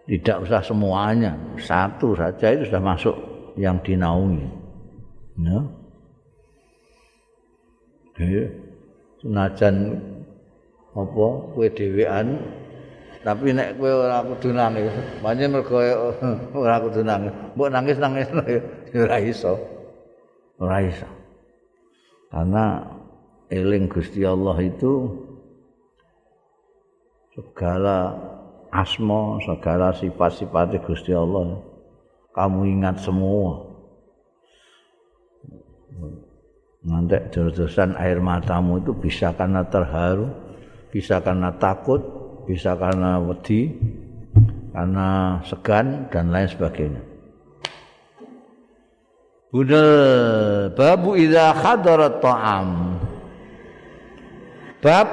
tidak 0.09 0.49
usah 0.49 0.65
semuanya. 0.65 1.37
Satu 1.61 2.17
saja 2.17 2.57
itu 2.57 2.65
sudah 2.73 2.81
masuk 2.81 3.17
yang 3.61 3.77
dinaungi. 3.85 4.49
Ya. 5.37 5.61
Senajan 9.21 10.01
apa 10.97 11.27
kue 11.55 11.71
dewean 11.71 12.41
tapi 13.23 13.53
nek 13.53 13.77
kowe 13.77 14.09
ora 14.09 14.25
kudu 14.25 14.57
nangis. 14.57 14.89
Pancen 15.21 15.53
mergo 15.53 15.79
ora 16.65 16.81
kudu 16.81 17.05
nangis. 17.05 17.35
Mbok 17.55 17.69
nangis 17.69 17.97
nangis. 18.01 18.29
Ora 19.05 19.21
iso. 19.21 19.53
Ora 20.57 20.81
iso. 20.81 21.05
Karena 22.33 22.89
eling 23.53 23.85
Gusti 23.85 24.25
Allah 24.25 24.57
itu 24.65 25.13
segala 27.37 28.17
asma 28.73 29.41
segala 29.45 29.93
sifat-sifat 29.97 30.79
Gusti 30.85 31.13
Allah. 31.13 31.61
Kamu 32.33 32.61
ingat 32.69 33.03
semua. 33.03 33.67
Nanti 36.87 37.19
dosan 37.35 37.99
air 37.99 38.23
matamu 38.23 38.79
itu 38.79 38.95
bisa 38.95 39.35
karena 39.35 39.67
terharu 39.67 40.31
bisa 40.89 41.21
karena 41.21 41.53
takut 41.61 42.01
bisa 42.49 42.73
karena 42.79 43.21
wedi 43.21 43.77
karena 44.73 45.41
segan 45.45 46.09
dan 46.09 46.33
lain 46.33 46.49
sebagainya. 46.49 47.03
Budal 49.49 49.91
babu 50.77 51.17
idza 51.17 51.57
hadarat 51.57 52.21
ta'am. 52.21 52.69
Bab 54.79 55.09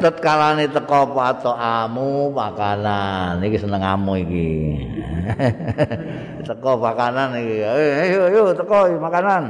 tetkalane 0.00 0.68
teko 0.70 1.12
apa 1.12 1.36
ta'amu 1.42 2.32
makanan 2.32 3.42
iki 3.44 3.58
senengamu 3.60 4.16
iki. 4.20 4.80
Teko 6.46 6.78
makanan 6.80 7.36
iki. 7.36 7.56
Ayo 7.66 8.30
ayo 8.30 8.42
teko 8.56 8.88
makanan 8.96 9.44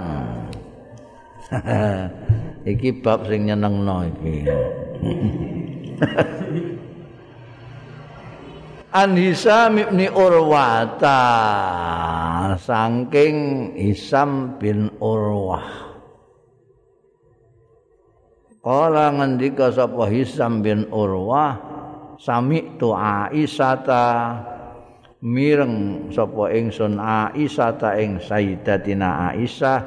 iki 2.73 2.91
bab 2.99 3.29
sing 3.31 3.47
nyenengno 3.47 4.11
iki. 4.11 4.35
An 8.97 9.13
Hisam 9.13 9.77
bin 9.77 10.09
Urwata. 10.11 11.21
Saking 12.57 13.37
Hisam 13.77 14.57
bin 14.57 14.89
Urwah 14.99 15.86
Kala 18.67 19.15
ngendika 19.15 19.71
sapa 19.71 20.11
Hisam 20.11 20.59
bin 20.59 20.91
Urwah 20.91 21.55
sami 22.19 22.75
tu 22.75 22.91
Aisyata 22.91 24.35
mireng 25.23 26.11
sapa 26.11 26.51
ingsun 26.51 26.99
Aisyata 26.99 27.95
ing 27.95 28.19
Sayyidatina 28.19 29.31
Aisyah 29.31 29.87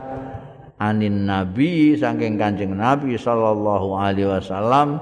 anin 0.80 1.28
Nabi 1.28 2.00
saking 2.00 2.40
Kanjeng 2.40 2.80
Nabi 2.80 3.20
sallallahu 3.20 4.00
alaihi 4.00 4.32
wasallam 4.32 4.96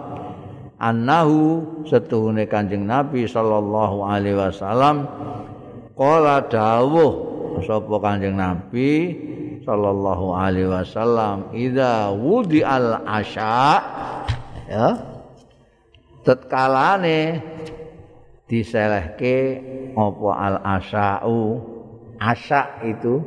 annahu 0.82 1.62
setuhune 1.86 2.50
Kanjeng 2.50 2.90
Nabi 2.90 3.30
sallallahu 3.30 4.10
alaihi 4.10 4.42
wasallam 4.42 5.06
qala 5.94 6.50
dawuh 6.50 7.14
sapa 7.62 7.94
Kanjeng 8.02 8.42
Nabi 8.42 9.14
sallallahu 9.68 10.32
alaihi 10.32 10.72
wasallam 10.72 11.52
idza 11.52 12.16
wudi 12.16 12.64
al 12.64 13.04
asya 13.04 13.84
ya 14.72 14.88
tetkalane 16.24 17.44
diselehke 18.48 19.60
apa 19.92 20.30
al 20.40 20.58
asya'u 20.80 21.60
asya 22.16 22.88
itu 22.88 23.20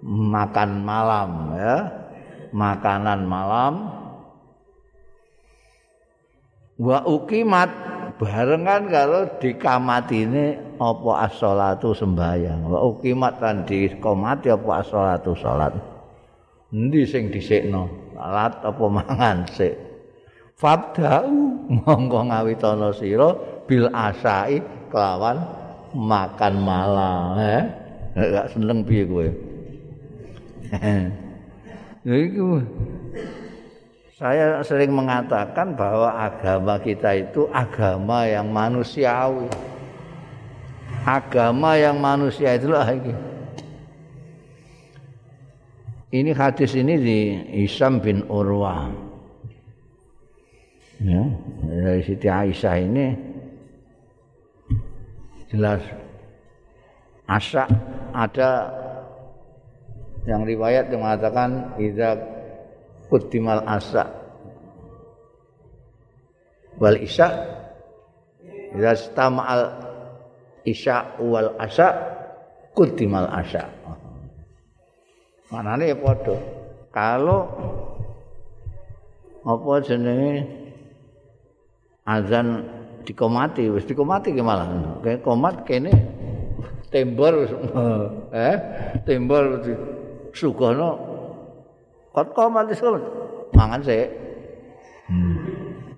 makan 0.00 0.80
malam 0.80 1.52
ya 1.60 2.02
makanan 2.52 3.24
malam. 3.24 3.74
Wa 6.76 7.04
ukimat 7.08 7.70
barengan 8.20 8.88
karo 8.88 9.20
dikamatine 9.40 10.71
apa 10.82 11.30
as-shalatu 11.30 11.94
sembahyang? 11.94 12.66
Wa 12.66 12.82
ukimat 12.90 13.38
lan 13.38 13.62
dikomati 13.62 14.50
apa 14.50 14.82
as-shalatu 14.82 15.32
salat? 15.38 15.72
Endi 16.74 17.06
sing 17.06 17.30
dhisikno 17.30 17.86
salat 18.18 18.58
apa 18.66 18.84
mangan 18.90 19.46
sik? 19.46 19.78
Fabda'u 20.58 21.34
monggo 21.86 22.26
ngawitana 22.26 22.90
sira 22.94 23.34
bil 23.64 23.86
asai 23.94 24.58
kelawan 24.90 25.42
makan 25.94 26.54
malam 26.62 27.38
eh 27.38 27.64
gak 28.14 28.52
seneng 28.52 28.84
piye 28.84 29.04
kowe? 29.08 29.28
Saya 34.16 34.62
sering 34.62 34.94
mengatakan 34.94 35.74
bahwa 35.74 36.14
agama 36.14 36.78
kita 36.78 37.10
itu 37.18 37.50
agama 37.50 38.22
yang 38.24 38.48
manusiawi. 38.54 39.71
Agama 41.02 41.74
yang 41.74 41.98
manusia 41.98 42.54
itulah 42.54 42.86
ini. 42.94 43.10
Ini 46.12 46.30
hadis 46.36 46.76
ini 46.76 46.94
di 47.00 47.18
Isam 47.64 47.98
bin 47.98 48.22
Urwa. 48.28 48.86
Ya, 51.02 51.24
dari 51.66 52.02
Siti 52.06 52.30
Aisyah 52.30 52.76
ini 52.78 53.06
jelas 55.50 55.82
asa 57.26 57.66
ada 58.14 58.70
yang 60.22 60.46
riwayat 60.46 60.94
yang 60.94 61.02
mengatakan 61.02 61.74
idza 61.82 62.14
kutimal 63.10 63.66
asa 63.66 64.06
wal 66.78 66.94
isya 66.94 67.34
idza 68.78 68.94
istama'al 68.94 69.81
isya 70.66 71.18
wal 71.18 71.54
asa 71.58 71.90
kutimal 72.72 73.28
asa 73.28 73.68
manane 75.52 75.92
ya 75.92 75.96
padha 75.98 76.36
kalau 76.92 77.48
apa 79.42 79.72
jenenge 79.82 80.46
azan 82.06 82.62
dikomati 83.02 83.66
wis 83.68 83.84
dikomati 83.84 84.30
ki 84.30 84.42
malah 84.42 84.98
kayak 85.02 85.20
komat 85.26 85.66
kene 85.66 85.90
tembor 86.94 87.46
eh 88.32 88.56
tembor 89.02 89.60
sugono 90.30 91.12
Kot 92.12 92.36
komat 92.36 92.68
iso 92.68 92.92
mangan 93.56 93.80
sik. 93.80 94.08
Hmm. 95.08 95.40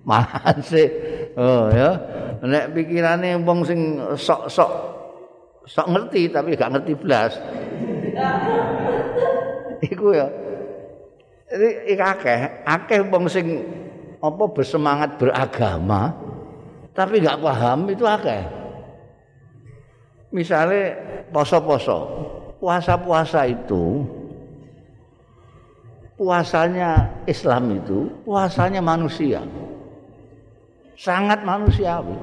Mangan 0.07 0.57
sik. 0.63 0.89
Oh 1.35 1.67
ya. 1.71 1.99
Nek 2.39 2.71
pikirane 2.71 3.35
wong 3.43 3.67
sing 3.67 3.99
sok-sok 4.15 4.71
sok 5.65 5.87
ngerti 5.91 6.31
tapi 6.31 6.55
gak 6.55 6.71
ngerti 6.71 6.93
blas. 6.95 7.33
Iku 9.91 10.15
ya. 10.15 10.27
Iki 11.85 12.01
akeh, 12.01 12.39
akeh 12.65 12.99
wong 13.11 13.27
sing 13.27 13.61
apa 14.23 14.43
bersemangat 14.49 15.21
beragama 15.21 16.15
tapi 16.95 17.19
gak 17.19 17.43
paham 17.43 17.91
itu 17.91 18.07
akeh. 18.07 18.43
Misalnya 20.31 20.95
poso-poso, 21.31 21.99
puasa-puasa 22.59 23.47
itu 23.47 24.03
puasanya 26.15 27.23
Islam 27.27 27.75
itu 27.75 28.07
puasanya 28.23 28.79
manusia. 28.79 29.43
Sangat 30.95 31.43
manusiawi. 31.43 32.15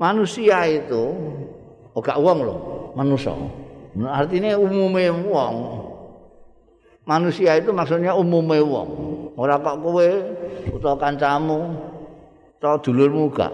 Manusia 0.00 0.66
itu 0.66 1.14
oh 1.94 2.02
gak 2.02 2.18
uang 2.18 2.38
loh, 2.42 2.58
manusia. 2.98 3.30
Artinya 3.94 4.58
umumnya 4.58 5.14
uang. 5.14 5.54
Manusia 7.06 7.60
itu 7.60 7.70
maksudnya 7.70 8.16
umumnya 8.16 8.64
uang. 8.64 8.88
Orang 9.38 9.62
kok 9.62 9.78
kowe 9.84 10.08
atau 10.74 10.94
kancamu 10.98 11.60
atau 12.58 12.74
dulurmu 12.82 13.30
gak. 13.30 13.52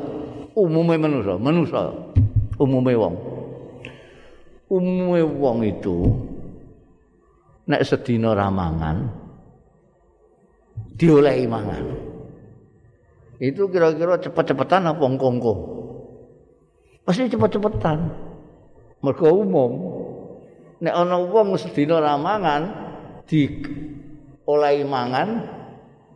Umumnya 0.56 0.96
manusia, 0.96 1.34
manusia. 1.36 1.92
Umumnya 2.56 2.96
uang. 2.96 3.14
Umumnya 4.70 5.26
uang 5.26 5.58
itu 5.66 5.98
nek 7.66 7.84
sedina 7.86 8.34
ramangan 8.34 9.06
diolehi 10.96 11.44
mangan. 11.46 11.84
Itu 13.40 13.72
kira-kira 13.72 14.20
cepet-cepetan 14.20 14.84
apa 14.84 15.00
ngkongko? 15.00 15.54
Pasti 17.08 17.32
cepet-cepetan. 17.32 17.98
Mergo 19.00 19.32
umum. 19.32 19.72
Nek 20.84 20.92
ana 20.92 21.16
wong 21.16 21.56
sedina 21.56 22.04
ramangan 22.04 22.68
di 23.24 23.48
olehi 24.44 24.84
mangan, 24.84 25.44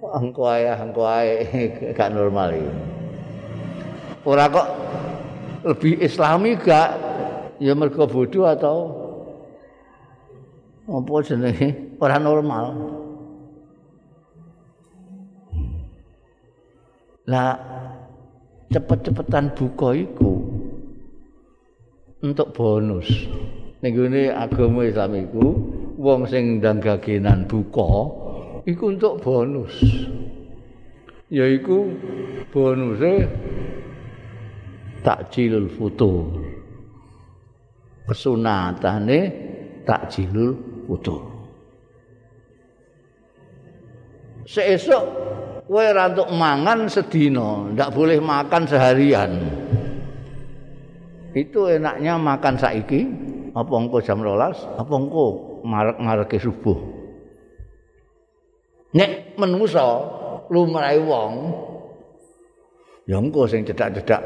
engko 0.00 0.52
ae 0.52 0.68
engko 0.68 1.02
ae 1.04 1.32
gak 1.96 2.12
normal 2.12 2.52
iki. 2.52 2.72
Ora 4.24 4.48
kok 4.48 4.68
lebih 5.64 6.00
islami 6.00 6.56
gak 6.56 6.96
ya 7.60 7.72
mergo 7.76 8.08
bodoh 8.08 8.48
atau 8.48 8.76
apa 10.88 11.12
jenenge 11.24 11.96
ora 12.00 12.16
normal. 12.20 12.64
Lah 17.24 17.56
cepet-cepetan 18.68 19.56
buka 19.56 19.96
iku 19.96 20.44
untuk 22.20 22.52
bonus. 22.52 23.08
Ning 23.80 23.92
ngene 23.92 24.32
agama 24.32 24.84
Islam 24.84 25.12
iku 25.16 25.46
wong 26.00 26.28
sing 26.28 26.60
ndang 26.60 26.80
gagenan 26.80 27.48
buka 27.48 27.88
iku 28.68 28.92
untuk 28.92 29.20
bonus. 29.24 29.72
Yaiku 31.32 31.88
bonuse 32.52 33.24
takjilul 35.00 35.68
futur. 35.72 36.28
Kesunatane 38.04 39.20
takjilul 39.88 40.52
putu. 40.84 41.16
Seesok 44.44 45.04
kowe 45.64 45.84
ora 45.84 46.12
mangan 46.28 46.86
sedina, 46.92 47.72
ndak 47.72 47.92
boleh 47.92 48.20
makan 48.20 48.62
seharian. 48.68 49.32
Itu 51.34 51.66
enaknya 51.66 52.14
makan 52.14 52.54
saiki, 52.54 53.00
apa 53.56 53.72
engko 53.74 53.98
jam 54.04 54.22
12, 54.22 54.78
apa 54.78 54.94
engko 54.94 55.24
marek-mareke 55.66 56.38
subuh. 56.38 56.78
Nek 58.94 59.34
menungso 59.34 59.86
lumrahe 60.46 61.02
wong 61.02 61.32
ya 63.10 63.18
engko 63.18 63.50
sing 63.50 63.66
cedak-cedak 63.66 64.22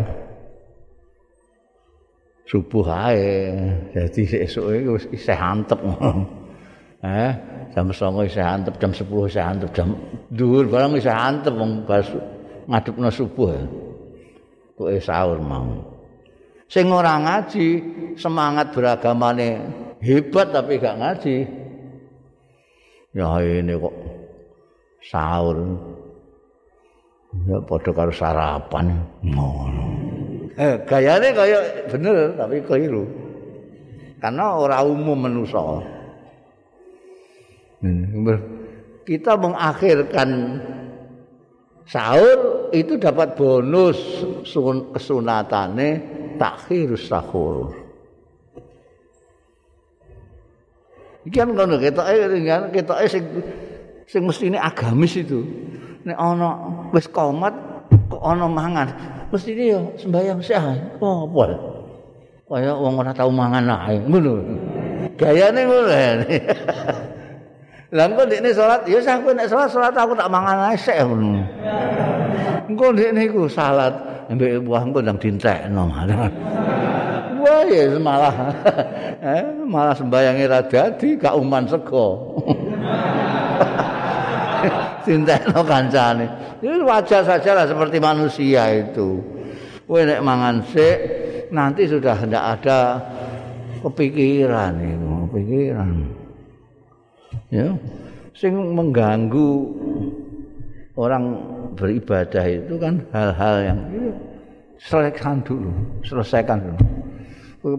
subuh 2.45 2.85
ae. 2.93 3.53
Dadi 3.97 4.23
esuk 4.45 4.69
iki 4.69 4.89
wis 4.93 5.05
isih 5.13 5.39
antep. 5.39 5.81
Eh, 6.99 7.33
jam 7.79 7.87
09.00 7.95 8.27
isih 8.27 8.43
antep, 8.43 8.75
jam 8.83 8.91
10 8.91 9.31
isih 9.31 9.45
antep, 9.45 9.71
jam 9.71 9.95
dhuwur 10.35 10.67
barang 10.67 10.99
isih 10.99 11.15
antep 11.15 11.55
wong 11.55 11.87
bas 11.87 12.11
ngadepno 12.67 13.07
subuh. 13.07 13.55
Kok 14.75 14.91
sahur 14.99 15.39
mau. 15.39 15.79
Sing 16.67 16.91
ora 16.91 17.23
ngaji, 17.23 17.69
semangat 18.19 18.75
beragamane 18.75 19.63
hebat 20.03 20.51
tapi 20.51 20.83
gak 20.83 20.99
ngaji. 20.99 21.37
Ya 23.15 23.31
ini 23.47 23.75
kok 23.79 23.95
sahur. 25.07 25.79
Ya 27.47 27.59
padha 27.63 27.91
karo 27.95 28.11
sarapan 28.11 28.87
ngono. 29.23 29.87
Eh, 30.59 30.75
gayane 30.83 31.31
kaya 31.31 31.59
bener 31.87 32.35
tapi 32.35 32.59
keliru. 32.67 33.07
Karena 34.19 34.59
ora 34.59 34.83
umum 34.83 35.15
manusa. 35.15 35.98
Hmm, 37.79 38.27
kita 39.07 39.39
mengakhirkan 39.39 40.59
sahur 41.87 42.69
itu 42.75 42.99
dapat 42.99 43.39
bonus 43.39 43.97
kesunatane 44.93 45.89
takhir 46.43 46.99
sahur. 46.99 47.71
Iki 51.23 51.39
kan 51.39 51.55
ngono 51.55 51.79
ketoke 51.79 52.15
kan 52.45 52.63
ketoke 52.75 53.05
sing 53.07 53.25
sing 54.11 54.23
mestine 54.27 54.59
agamis 54.59 55.15
itu. 55.15 55.47
Nek 56.03 56.19
ana 56.19 56.51
wis 56.91 57.07
komat 57.07 57.55
kok 58.11 58.23
ana 58.27 58.51
mangan, 58.51 58.89
mestine 59.31 59.71
ya 59.71 59.81
sembayang 60.03 60.41
sah. 60.43 60.99
Oh, 60.99 61.31
apa? 61.31 61.55
Kaya 62.49 62.73
wong 62.75 62.97
ora 62.97 63.13
tau 63.13 63.29
mangan 63.29 63.71
ae, 63.71 64.01
ngono. 64.03 64.41
Gayane 65.21 65.61
ngono. 65.63 65.93
Lah 67.89 68.05
engko 68.05 68.29
ndekne 68.29 68.53
salat, 68.53 68.85
ya 68.85 69.01
sah 69.01 69.17
kowe 69.25 69.33
nek 69.33 69.49
salat 69.49 69.73
salat 69.73 69.97
aku 69.97 70.13
tak 70.13 70.29
mangan 70.29 70.69
ae 70.69 70.77
sik 70.77 71.01
ngono. 71.09 71.41
Engko 72.69 72.93
ndekne 72.93 73.25
iku 73.25 73.49
salat 73.49 73.97
mbek 74.29 74.61
buah 74.61 74.85
engko 74.85 75.01
ndang 75.01 75.17
dintekno. 75.17 75.89
Wah 77.39 77.65
ya 77.65 77.97
malah 77.97 78.35
eh, 79.25 79.45
malah 79.65 79.97
sembayange 79.97 80.45
ra 80.45 80.61
dadi 80.69 81.17
gak 81.17 81.33
uman 81.33 81.65
sego. 81.65 82.37
dintekno 85.09 85.65
kancane. 85.65 86.61
Itu 86.61 86.85
wajar 86.85 87.25
saja 87.25 87.57
lah 87.57 87.65
seperti 87.65 87.97
manusia 88.05 88.69
itu. 88.69 89.17
Kowe 89.89 90.05
nek 90.05 90.21
mangan 90.21 90.61
sik 90.69 90.97
nanti 91.57 91.89
sudah 91.89 92.21
tidak 92.21 92.45
ada 92.61 93.01
kepikiran 93.81 94.77
itu, 94.77 95.09
kepikiran. 95.25 96.18
Ya. 97.53 97.75
Sing 98.39 98.55
mengganggu 98.55 99.51
orang 100.95 101.25
beribadah 101.75 102.47
itu 102.47 102.75
kan 102.79 103.03
hal-hal 103.11 103.55
yang 103.67 103.79
ya, 103.91 104.11
selesaikan 104.79 105.43
dulu 105.43 105.71
selesaikan 106.07 106.59
dulu. 106.63 106.79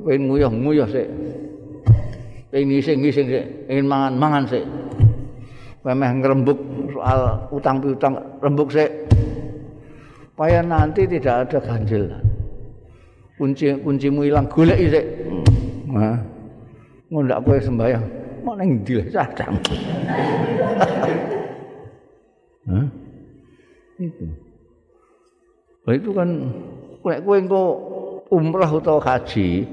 Pengen 0.04 0.28
nguyah-nguyah 0.28 0.88
sik. 0.92 1.08
Pengen 2.52 2.76
ngising-ngising 2.76 3.28
sik 3.32 3.46
ingin 3.72 3.88
mangan-mangan 3.88 4.44
sik. 4.52 4.66
Memeh 5.88 6.12
ngerembuk 6.20 6.60
soal 6.92 7.48
utang 7.56 7.80
piutang 7.80 8.20
rembuk 8.44 8.76
sik. 8.76 8.92
Supaya 10.36 10.60
nanti 10.60 11.08
tidak 11.08 11.48
ada 11.48 11.58
ganjil. 11.64 12.12
Kunci 13.40 13.72
kuncimu 13.80 14.28
hilang 14.28 14.52
golek 14.52 14.80
sik. 14.92 15.06
Nah 15.88 16.20
ngondak 17.08 17.42
kowe 17.48 17.58
sembahyang 17.58 18.19
mau 18.50 18.58
neng 18.58 18.82
ndi 18.82 18.98
sadang. 19.14 19.54
Hah? 22.70 22.86
Itu. 24.02 24.26
Nah, 25.86 25.94
itu 25.94 26.10
kan 26.18 26.30
nek 27.06 27.22
kowe 27.22 27.38
engko 27.38 27.64
umrah 28.34 28.70
atau 28.74 28.98
haji, 28.98 29.70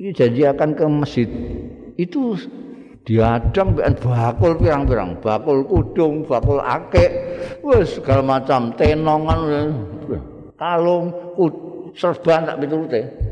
ini 0.00 0.10
janji 0.16 0.48
akan 0.48 0.72
ke 0.72 0.84
masjid. 0.88 1.28
Itu 2.00 2.40
diadang 3.04 3.76
mbek 3.76 4.00
bakul 4.00 4.56
pirang-pirang, 4.56 5.20
bakul 5.20 5.68
kudung, 5.68 6.24
bakul 6.24 6.64
akek, 6.64 7.12
wis 7.60 8.00
segala 8.00 8.24
macam 8.24 8.72
tenongan 8.80 9.40
kalung 10.56 11.12
serban 11.92 12.48
tak 12.48 12.64
piturute. 12.64 13.23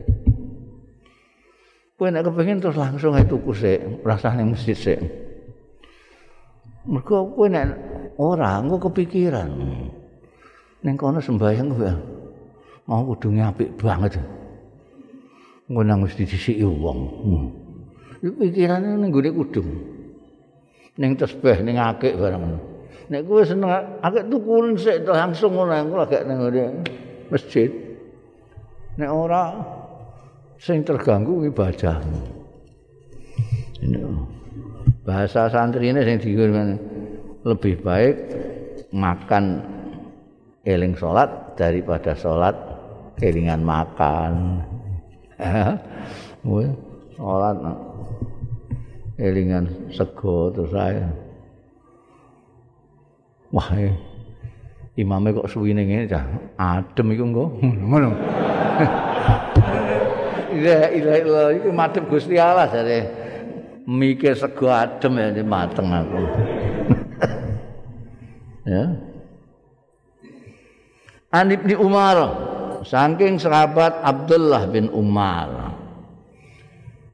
Kowe 1.96 2.08
nek 2.08 2.24
kepengin 2.26 2.58
terus 2.58 2.78
langsung 2.78 3.14
ae 3.14 3.24
tuku 3.26 3.52
sik, 3.52 3.80
rasah 4.02 4.32
ning 4.34 4.56
masjid 4.56 4.76
sik. 4.76 5.00
Mergo 6.88 7.30
kowe 7.30 7.46
nek 7.46 7.68
ora 8.18 8.58
engko 8.58 8.90
kepikiran. 8.90 9.50
Ning 10.82 10.94
kono 10.98 11.22
sembahyang 11.22 11.68
kowe 11.70 11.90
mau 12.90 13.06
kudu 13.06 13.38
apik 13.38 13.78
banget. 13.78 14.18
Engko 15.70 15.80
nang 15.86 16.02
mesti 16.02 16.26
disiki 16.26 16.66
wong. 16.66 17.00
Hmm. 17.22 17.44
Iku 18.18 18.34
pikirane 18.34 18.98
ning 18.98 19.10
gone 19.14 19.30
kudung. 19.30 19.70
Ning 20.98 21.14
tasbih 21.14 21.62
ning 21.62 21.78
akik 21.78 22.18
barang. 22.18 22.42
Nek 23.14 23.20
kowe 23.28 23.46
seneng 23.46 23.70
akik 24.02 24.26
tuku 24.26 24.74
sik 24.74 25.06
langsung 25.06 25.54
ngono 25.54 25.70
engko 25.70 25.94
lagi 26.02 26.18
ning 26.26 26.38
masjid. 27.30 27.70
Nek 28.98 29.08
ora 29.08 29.42
sing 30.62 30.86
terganggu 30.86 31.42
ibadah. 31.50 31.98
Bahasa 35.02 35.50
santri 35.50 35.90
ini 35.90 36.06
yang 36.06 36.22
digunakan 36.22 36.78
lebih 37.42 37.82
baik 37.82 38.16
makan 38.94 39.58
eling 40.62 40.94
sholat 40.94 41.58
daripada 41.58 42.14
sholat 42.14 42.54
elingan 43.18 43.66
makan. 43.66 44.62
sholat 47.18 47.56
elingan 49.18 49.66
sego 49.90 50.54
terus 50.54 50.70
saya. 50.70 51.10
Wah, 53.50 53.68
imamnya 54.94 55.42
kok 55.42 55.50
suwi 55.50 55.74
ini 55.74 56.06
adem 56.54 57.06
itu 57.10 57.24
enggak? 57.26 57.50
Mana? 60.52 60.86
ilaha 60.92 61.18
illallah 61.18 61.48
iku 61.56 61.68
madhep 61.72 62.04
Gusti 62.12 62.36
Allah 62.36 62.68
jare. 62.68 63.00
Mikir 63.82 64.38
sego 64.38 64.70
adem 64.70 65.18
ya 65.18 65.42
mateng 65.42 65.88
aku. 65.90 66.20
Ya. 68.62 68.94
An 71.34 71.50
Ibni 71.50 71.74
Umar 71.74 72.14
saking 72.86 73.42
sahabat 73.42 74.06
Abdullah 74.06 74.70
bin 74.70 74.86
Umar. 74.94 75.74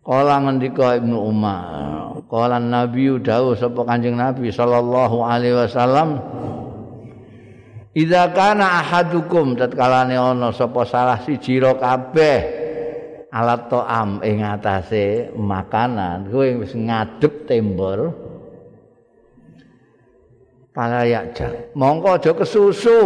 Kala 0.05 0.45
ngendika 0.45 1.01
Ibnu 1.01 1.17
Umar, 1.17 2.21
kala 2.29 2.61
Nabi 2.61 3.17
dawuh 3.21 3.57
sapa 3.57 3.85
Kanjeng 3.85 4.17
Nabi 4.17 4.49
sallallahu 4.53 5.21
alaihi 5.21 5.57
wasallam 5.57 6.21
Idza 7.99 8.31
kana 8.31 8.85
ahadukum 8.85 9.59
tatkalane 9.59 10.15
ana 10.15 10.55
sapa 10.55 10.87
salah 10.87 11.19
siji 11.25 11.59
ro 11.59 11.75
kabeh 11.77 12.58
alat 13.29 13.69
to'am 13.69 14.25
ing 14.25 14.41
atase 14.41 15.29
makanan 15.37 16.33
kowe 16.33 16.49
wis 16.65 16.73
ngadep 16.73 17.45
tembor 17.45 18.17
para 20.73 21.05
yakja 21.05 21.73
mongko 21.77 22.09
aja 22.17 22.33
kesusu. 22.33 23.01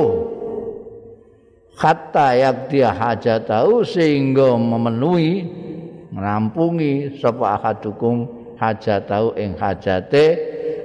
Hatta 1.73 2.37
yak 2.37 2.69
dia 2.69 2.93
hajat 2.93 3.49
tahu 3.49 3.81
sehingga 3.81 4.55
memenuhi 4.61 5.49
merampungi 6.13 7.17
sapa 7.17 7.57
ahadukum 7.57 8.29
hajat 8.61 9.09
tahu 9.09 9.33
ing 9.41 9.57
hajate 9.57 10.37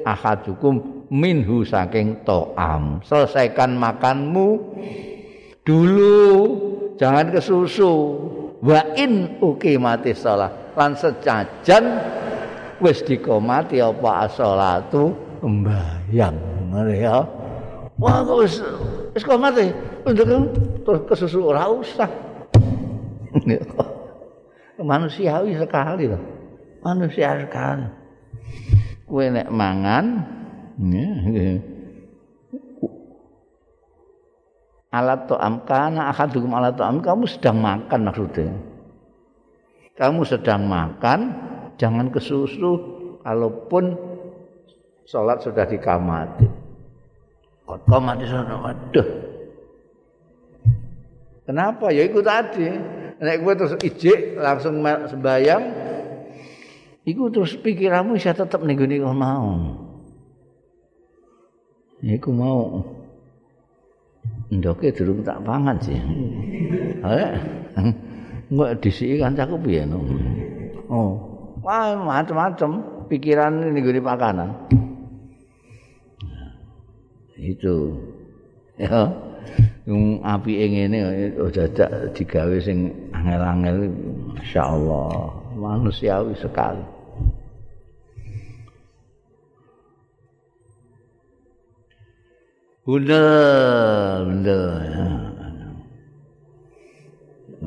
ahadukum 0.08 1.04
minhu 1.12 1.68
saking 1.68 2.24
to'am. 2.24 3.04
Selesaikan 3.04 3.76
makanmu 3.76 4.48
dulu 5.68 6.16
jangan 6.96 7.36
kesusu 7.36 7.94
wa 8.64 8.82
in 8.98 9.38
uqimati 9.42 10.14
shalah 10.18 10.74
lan 10.74 10.94
sejajan 10.98 11.86
wis 12.82 13.02
dikomati 13.06 13.82
apa 13.82 14.30
as-shalatu 14.30 15.14
sembahyang 15.42 16.38
ngene 16.74 16.96
ya. 16.98 17.22
Wah 17.98 18.22
kok 18.22 18.38
wis 18.46 18.62
wis 19.14 19.26
komati? 19.26 19.74
Terus 20.06 21.02
kesusu 21.10 21.50
ora 21.50 21.66
usah. 21.70 22.10
Manusiawi 24.78 25.58
sekali 25.58 26.06
loh. 26.06 26.22
Manusia 26.86 27.42
sekali. 27.42 27.90
Kowe 29.10 29.26
nek 29.26 29.50
mangan 29.50 30.06
alat 34.92 35.28
to'am. 35.28 35.64
Kana 35.68 36.12
ahadukum 36.12 36.52
alat 36.56 36.76
to'am 36.76 37.04
kamu 37.04 37.28
sedang 37.28 37.58
makan 37.60 38.00
maksudnya. 38.08 38.52
Kamu 39.98 40.22
sedang 40.24 40.70
makan 40.70 41.20
jangan 41.82 42.14
kesusu 42.14 42.72
kalaupun 43.26 43.98
sholat 45.10 45.42
sudah 45.42 45.66
dikamati. 45.66 46.46
Kok 47.68 47.84
kamati 47.84 48.24
waduh. 48.32 49.08
Kenapa? 51.48 51.92
Ya 51.96 52.04
itu 52.08 52.20
tadi. 52.20 52.68
Nek 53.18 53.42
gue 53.42 53.54
terus 53.58 53.74
ijik 53.82 54.38
langsung 54.38 54.78
sembayang 54.86 55.64
iku 57.02 57.34
terus 57.34 57.58
pikiranmu 57.58 58.14
bisa 58.14 58.38
tetap 58.38 58.62
nih 58.62 58.78
gue 58.78 59.02
mau. 59.02 59.74
Iku 61.98 62.30
mau 62.30 62.86
ndoke 64.48 64.96
durung 64.96 65.22
tak 65.24 65.44
pangan 65.44 65.78
sih. 65.84 66.00
Eh. 67.04 67.32
Enggak 68.48 68.80
disiki 68.80 69.20
kancaku 69.20 69.60
piye 69.60 69.84
no. 69.84 70.00
Oh. 70.88 71.12
Wah, 71.68 72.00
macam-macam 72.00 73.04
pikiran 73.12 73.60
ini 73.60 73.84
gue 73.84 74.00
makanan. 74.00 74.56
Itu. 77.36 78.00
Ya. 78.80 79.12
Yung 79.88 80.20
api 80.24 80.68
ngene 80.68 81.00
oh 81.40 81.48
dadak 81.48 82.12
digawe 82.12 82.60
sing 82.60 82.92
angel-angel 83.16 83.88
masyaallah 84.36 85.12
manusiawi 85.56 86.36
sekali. 86.36 86.84
Bener. 92.88 94.24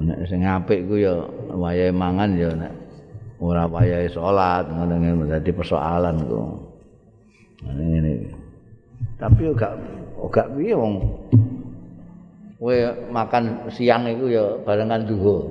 Nek 0.01 0.25
sing 0.25 0.41
apik 0.49 0.89
ku 0.89 0.97
ya 0.97 1.13
wayahe 1.53 1.93
mangan 1.93 2.41
ya 2.41 2.49
nek 2.57 2.73
ora 3.37 3.69
wayahe 3.69 4.09
salat 4.09 4.65
ngono 4.73 4.97
ngene 4.97 5.29
dadi 5.29 5.53
persoalan 5.53 6.17
ku. 6.25 6.41
Ngene. 7.69 8.33
Tapi 9.21 9.53
gak 9.53 9.77
gak 10.33 10.49
piye 10.57 10.73
wong 10.73 11.05
kowe 12.57 12.77
makan 13.13 13.69
siang 13.69 14.09
itu 14.09 14.33
ya 14.33 14.57
barengan 14.65 15.05
duhur. 15.05 15.45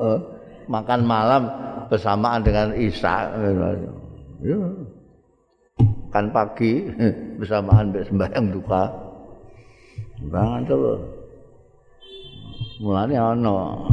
Eh, 0.00 0.18
makan 0.64 1.04
malam 1.04 1.44
bersamaan 1.92 2.40
dengan 2.40 2.72
Isya. 2.72 3.36
Ya. 4.40 4.60
Kan 6.16 6.32
pagi 6.32 6.80
bersamaan 7.36 7.92
sembahyang 7.92 8.48
duka. 8.48 8.88
Bangan 10.32 10.64
terus. 10.64 11.00
Mulane 12.80 13.20
ana 13.20 13.84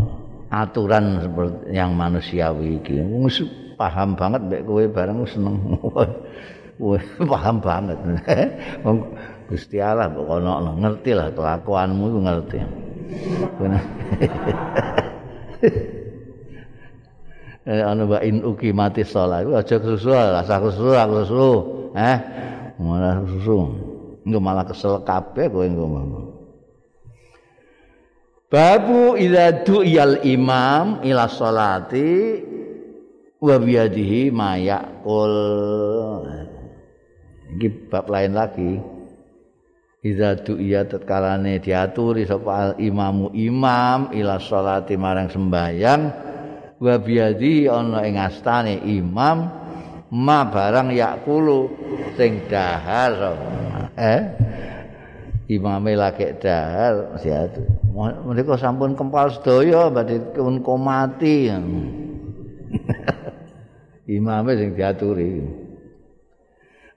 aturan 0.47 1.19
seperti 1.19 1.75
yang 1.75 1.91
manusiawi 1.99 2.79
iki. 2.79 3.03
Wong 3.03 3.27
paham 3.75 4.15
banget 4.15 4.39
mek 4.47 4.63
kowe 4.63 4.87
bareng 4.87 5.27
seneng. 5.27 5.59
Kowe 6.79 6.95
paham 7.27 7.59
banget. 7.59 7.99
Wong 8.87 9.03
Gusti 9.51 9.83
Allah 9.83 10.07
kok 10.07 10.23
ono 10.23 10.79
ngerti 10.79 11.11
lah 11.11 11.27
kelakuanmu 11.35 12.03
iku 12.07 12.19
ngerti. 12.23 12.59
Eh 17.63 17.79
ana 17.79 18.03
wa 18.03 18.19
in 18.19 18.43
uki 18.43 18.75
mati 18.75 19.07
aja 19.07 19.63
kesusu, 19.63 20.11
rasa 20.11 20.59
kesusu, 20.59 20.91
kesusu. 20.91 21.51
Eh, 21.95 22.17
malah 22.75 23.23
kesusu. 23.23 23.57
Engko 24.23 24.39
malah 24.39 24.63
kesel 24.67 24.99
kabeh 25.03 25.47
kowe 25.47 25.63
engko. 25.63 25.85
Babu 28.51 29.15
idza 29.15 29.63
du'yal 29.63 30.23
imam 30.27 31.03
ila 31.03 31.27
salati 31.31 32.43
wa 33.39 33.55
biyadihi 33.59 34.31
mayakul. 34.31 35.35
Iki 37.55 37.67
bab 37.87 38.11
lain 38.11 38.31
lagi. 38.35 38.73
Idza 40.03 40.35
du'ya 40.43 40.83
tatkalane 40.83 41.63
diaturi 41.63 42.27
sapa 42.27 42.75
imamu 42.75 43.31
imam 43.31 44.11
ila 44.11 44.35
salati 44.35 44.99
marang 44.99 45.31
sembayang 45.31 46.32
wa 46.83 46.99
biyadi 46.99 47.71
ana 47.71 48.03
ing 48.03 48.19
astane 48.19 48.83
imam 48.83 49.47
ma 50.11 50.43
barang 50.43 50.91
yakulu 50.91 51.71
sing 52.19 52.43
dahar. 52.51 53.39
Eh? 53.95 54.21
Imame 55.47 55.95
lagi 55.95 56.35
dahar 56.39 57.19
siatu 57.19 57.61
mereka 58.27 58.57
sampun 58.57 58.97
kempal 58.97 59.31
sedaya 59.31 59.91
badhe 59.91 60.33
kun 60.33 60.65
komati 60.65 61.47
imame 64.17 64.51
sing 64.59 64.75
diaturi. 64.75 65.63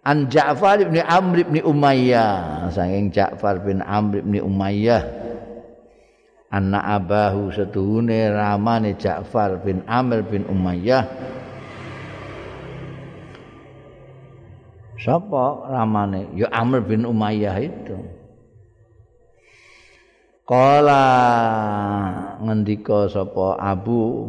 An 0.07 0.30
Ja'far 0.30 0.87
bin 0.87 1.03
Amr 1.03 1.43
bin 1.51 1.66
Umayyah. 1.66 2.70
Saking 2.70 3.11
Ja'far 3.11 3.59
bin 3.66 3.82
Amr 3.82 4.22
bin 4.22 4.39
Umayyah 4.39 5.26
anak 6.51 6.84
abahu 6.84 7.51
setuhune 7.51 8.30
ramane 8.30 8.94
Ja'far 8.94 9.62
bin 9.62 9.82
Amr 9.86 10.22
bin 10.26 10.47
Umayyah 10.47 11.07
Siapa 14.97 15.70
ramane? 15.70 16.34
Ya 16.34 16.51
Amr 16.51 16.82
bin 16.82 17.07
Umayyah 17.07 17.57
itu. 17.62 17.94
Kala 20.42 21.07
ngendika 22.42 23.07
sapa 23.07 23.55
Abu 23.59 24.26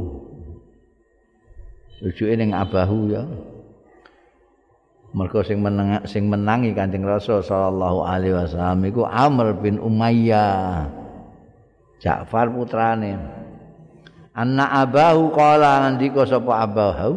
rujuke 2.06 2.34
ning 2.38 2.54
Abahu 2.54 3.10
ya. 3.10 3.26
Mergo 5.18 5.42
sing 5.42 5.66
menang 5.66 6.06
sing 6.06 6.30
menangi 6.30 6.78
Kanjeng 6.78 7.06
Rasul 7.10 7.42
sallallahu 7.42 8.06
alaihi 8.06 8.38
wasallam 8.38 8.86
iku 8.86 9.02
Amr 9.08 9.58
bin 9.58 9.82
Umayyah. 9.82 11.07
Ja'far 12.02 12.50
putrane. 12.54 13.18
Anna 14.38 14.86
Abahu 14.86 15.34
kala 15.34 15.86
ngendika 15.88 16.30
sapa 16.30 16.62
Abahu? 16.62 17.14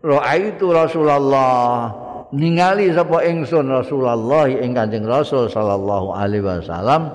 Ra'aitu 0.00 0.72
Rasulullah. 0.72 1.92
Ningali 2.32 2.88
sapa 2.96 3.20
ingsun 3.28 3.68
Rasulullah 3.68 4.48
ing 4.48 4.72
Kanjeng 4.72 5.04
Rasul 5.04 5.52
sallallahu 5.52 6.16
alaihi 6.16 6.40
wasallam. 6.40 7.12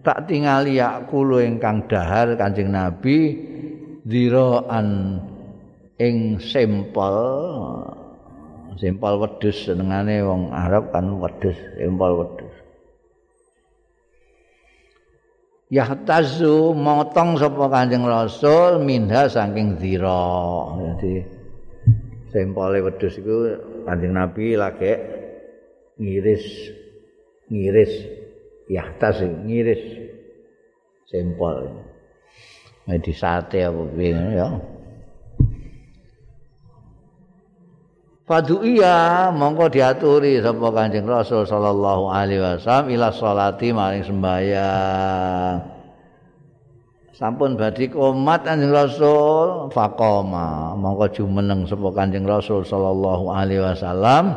Tak 0.00 0.24
tingali 0.24 0.80
yakulu 0.80 1.44
ingkang 1.44 1.84
dahar 1.84 2.32
Kanjeng 2.40 2.72
Nabi 2.72 3.36
diraan 4.06 5.18
ing 5.98 6.38
sempel 6.38 7.16
sempel 8.78 9.12
wedhus 9.18 9.66
senengane 9.66 10.20
wong 10.22 10.52
Arab 10.52 10.92
kan 10.94 11.08
wedhus 11.18 11.56
sempel 11.74 12.22
wedhus 12.22 12.45
Yahtazu 15.66 16.70
motong 16.78 17.34
sapa 17.42 17.66
Kanjeng 17.66 18.06
Rasul 18.06 18.78
minha 18.86 19.26
saking 19.26 19.74
dira. 19.82 20.70
Jadi 20.78 21.26
sempole 22.30 22.78
wedhus 22.86 23.18
iku 23.18 23.58
Kanjeng 23.82 24.14
Nabi 24.14 24.54
lagi 24.54 24.94
ngiris 25.98 26.46
ngiris. 27.50 27.92
Yahtas 28.70 29.22
ngiris. 29.22 29.82
Sempol. 31.10 31.70
Di 32.86 33.14
sate 33.14 33.66
apa 33.66 33.82
ya 33.98 34.75
Fadu 38.26 38.58
iya 38.66 39.30
mongko 39.30 39.70
diaturi 39.70 40.42
sapa 40.42 40.74
Kanjeng 40.74 41.06
Rasul 41.06 41.46
sallallahu 41.46 42.10
alaihi 42.10 42.42
wasallam 42.42 42.90
ila 42.90 43.14
salati 43.14 43.70
maring 43.70 44.02
sembahyang. 44.02 45.62
Sampun 47.14 47.54
badhe 47.54 47.86
komat 47.86 48.42
Kanjeng 48.42 48.74
Rasul 48.74 49.70
faqoma 49.70 50.74
mongko 50.74 51.06
jumeneng 51.14 51.70
sapa 51.70 51.86
Kanjeng 51.94 52.26
Rasul 52.26 52.66
sallallahu 52.66 53.30
alaihi 53.30 53.62
wasallam. 53.62 54.34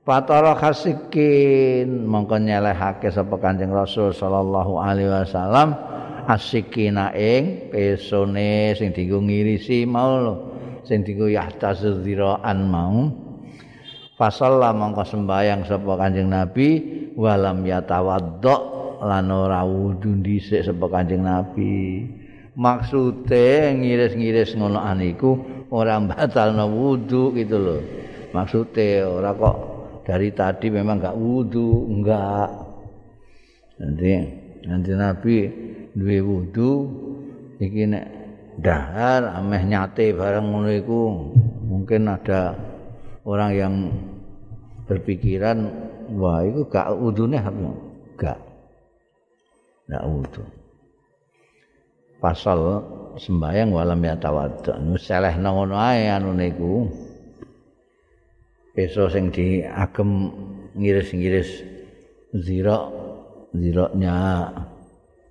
Patara 0.00 0.56
khasikin 0.56 2.08
mongko 2.08 2.40
nyelehake 2.40 3.12
sapa 3.12 3.36
Kanjeng 3.36 3.68
Rasul 3.68 4.16
sallallahu 4.16 4.80
alaihi 4.80 5.12
wasallam. 5.12 5.76
Asikina 6.24 7.12
ing 7.12 7.68
pesone 7.68 8.72
sing 8.72 8.96
dienggo 8.96 9.20
ngirisi 9.20 9.84
mau 9.84 10.18
lho 10.24 10.55
sing 10.86 11.02
dienggo 11.02 11.26
yahtaziraan 11.26 12.58
mau. 12.70 13.10
Fasalla 14.16 14.72
mongko 14.72 15.04
sembayang 15.04 15.68
sapa 15.68 15.92
Kanjeng 16.00 16.32
Nabi 16.32 16.68
walam 17.20 17.60
yatawaddo 17.68 18.56
lan 19.04 19.28
ora 19.28 19.60
wudu 19.60 20.24
dhisik 20.24 20.64
sapa 20.64 20.88
Kanjeng 20.88 21.26
Nabi. 21.26 22.06
Maksude 22.56 23.76
ngiris-ngiris 23.76 24.56
ngono 24.56 24.80
aniku 24.80 25.36
ora 25.68 26.00
batalno 26.00 26.64
wudu 26.72 27.36
gitu 27.36 27.56
lho. 27.60 27.78
Maksude 28.32 29.04
ora 29.04 29.36
kok 29.36 29.56
dari 30.08 30.32
tadi 30.32 30.72
memang 30.72 30.96
enggak 30.96 31.18
wudu, 31.20 31.68
enggak. 31.92 32.48
Nanti 33.76 34.10
nanti 34.64 34.90
Nabi 34.96 35.36
duwe 35.92 36.18
wudu 36.24 36.70
iki 37.60 37.84
nek 37.84 38.25
dahar 38.60 39.36
ameh 39.36 39.62
nyate 39.68 40.16
bareng 40.16 40.48
ngono 40.48 40.70
iku 40.72 41.00
mungkin 41.66 42.08
ada 42.08 42.56
orang 43.26 43.50
yang 43.52 43.74
berpikiran 44.86 45.66
wah 46.16 46.40
itu 46.46 46.64
gak 46.70 46.94
wudune 46.94 47.36
apa 47.36 47.50
enggak 47.52 48.38
enggak 49.86 50.04
wudu. 50.06 50.42
Pasal 52.16 52.58
sembayang 53.20 53.70
walam 53.76 54.00
ya 54.00 54.16
tawaddu 54.16 54.96
seleh 54.96 55.34
ngono 55.36 55.76
ae 55.76 56.08
anu 56.08 56.32
niku 56.32 56.88
peso 58.72 59.08
sing 59.08 59.32
diagem 59.32 60.32
ngiris-ngiris 60.76 61.64
zirok 62.36 62.84
ziroknya 63.56 64.48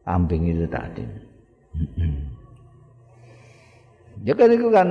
ambing 0.05 0.49
itu 0.49 0.65
tadi 0.65 1.05
ya 4.24 4.34
kan 4.38 4.49
itu 4.53 4.68
kan 4.72 4.88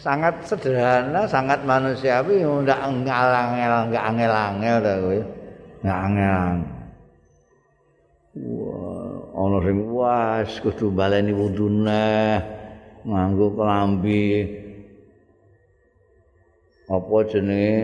sangat 0.00 0.34
sederhana 0.44 1.24
sangat 1.24 1.64
manusiawi 1.64 2.44
enggak 2.44 2.80
ngalang-ngalang 2.84 3.88
enggak 3.88 4.04
angel-angel 4.04 4.76
ta 4.84 4.92
kowe. 5.00 5.20
Enggak 5.80 5.98
angel 6.04 6.48
wah 8.40 9.34
ana 9.34 9.58
sing 9.66 9.78
was 9.90 10.52
kudu 10.62 10.94
baleni 10.94 11.34
wudune 11.34 12.38
nganggo 13.02 13.58
kelambi 13.58 14.46
apa 16.86 17.16
jenenge 17.26 17.78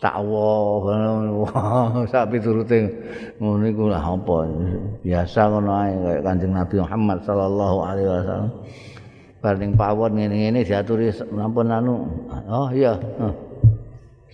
takwa 0.00 0.80
sapi 2.12 2.40
turute 2.40 2.88
ngono 3.36 3.64
iku 3.68 3.84
lah 3.92 4.00
apa 4.00 4.36
biasa 5.04 5.40
ngono 5.52 5.70
ae 5.76 5.92
kaya 5.92 6.20
Kanjeng 6.24 6.56
Nabi 6.56 6.76
Muhammad 6.80 7.18
sallallahu 7.28 7.78
alaihi 7.84 8.08
wasallam 8.08 8.50
Bareng 9.40 9.72
pawon 9.72 10.20
ngene-ngene 10.20 10.68
diaturi 10.68 11.08
sampun 11.08 11.72
anu. 11.72 12.04
Oh 12.44 12.68
iya. 12.68 12.92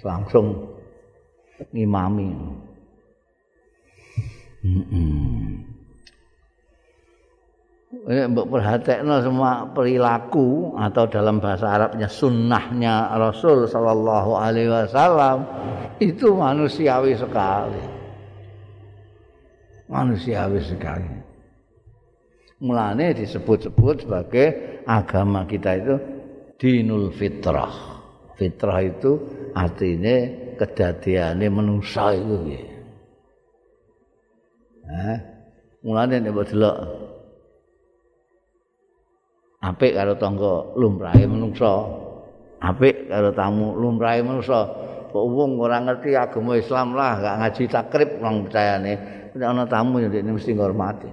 Langsung 0.03 0.75
ngimami. 1.71 2.35
Heeh. 4.67 5.07
Ini 5.63 5.76
mbok 8.05 8.47
perhatekno 8.53 9.25
semua 9.25 9.67
perilaku 9.73 10.77
atau 10.77 11.09
dalam 11.09 11.41
bahasa 11.41 11.73
Arabnya 11.73 12.07
sunnahnya 12.07 13.11
Rasul 13.17 13.65
Sallallahu 13.65 14.31
Alaihi 14.37 14.69
Wasallam 14.69 15.47
itu 16.03 16.37
manusiawi 16.37 17.17
sekali, 17.17 17.83
manusiawi 19.89 20.61
sekali. 20.61 21.13
Mulane 22.57 23.13
disebut-sebut 23.13 24.09
sebagai 24.09 24.47
agama 24.89 25.45
kita 25.45 25.77
itu 25.77 25.95
dinul 26.57 27.13
fitrah. 27.13 28.01
Fitrah 28.37 28.81
itu 28.81 29.13
artinya 29.53 30.17
kedadiane 30.57 31.47
manusia 31.53 32.17
itu. 32.17 32.37
Nah, 34.87 35.19
mulane 35.85 36.17
nek 36.23 36.33
delok 36.49 36.77
apik 39.67 39.99
karo 39.99 40.15
tangga 40.15 40.79
lumrahe 40.79 41.27
menungsa. 41.27 41.73
Apik 42.63 43.11
karo 43.11 43.35
tamu 43.35 43.75
lumrahe 43.75 44.23
menungsa. 44.23 44.61
Kok 45.11 45.27
wong 45.33 45.59
ora 45.59 45.81
ngerti 45.83 46.13
agama 46.15 46.55
Islam 46.59 46.93
lah 46.95 47.19
gak 47.19 47.37
ngaji 47.43 47.63
takrib 47.67 48.11
wong 48.23 48.47
percayane. 48.47 48.95
Nek 49.35 49.47
ana 49.47 49.65
tamu 49.67 49.99
ya 50.01 50.09
dene 50.09 50.31
mesti 50.31 50.55
ngormati. 50.55 51.11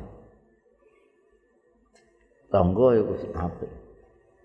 Tangga 2.54 2.88
ya 2.94 3.04
apik. 3.34 3.72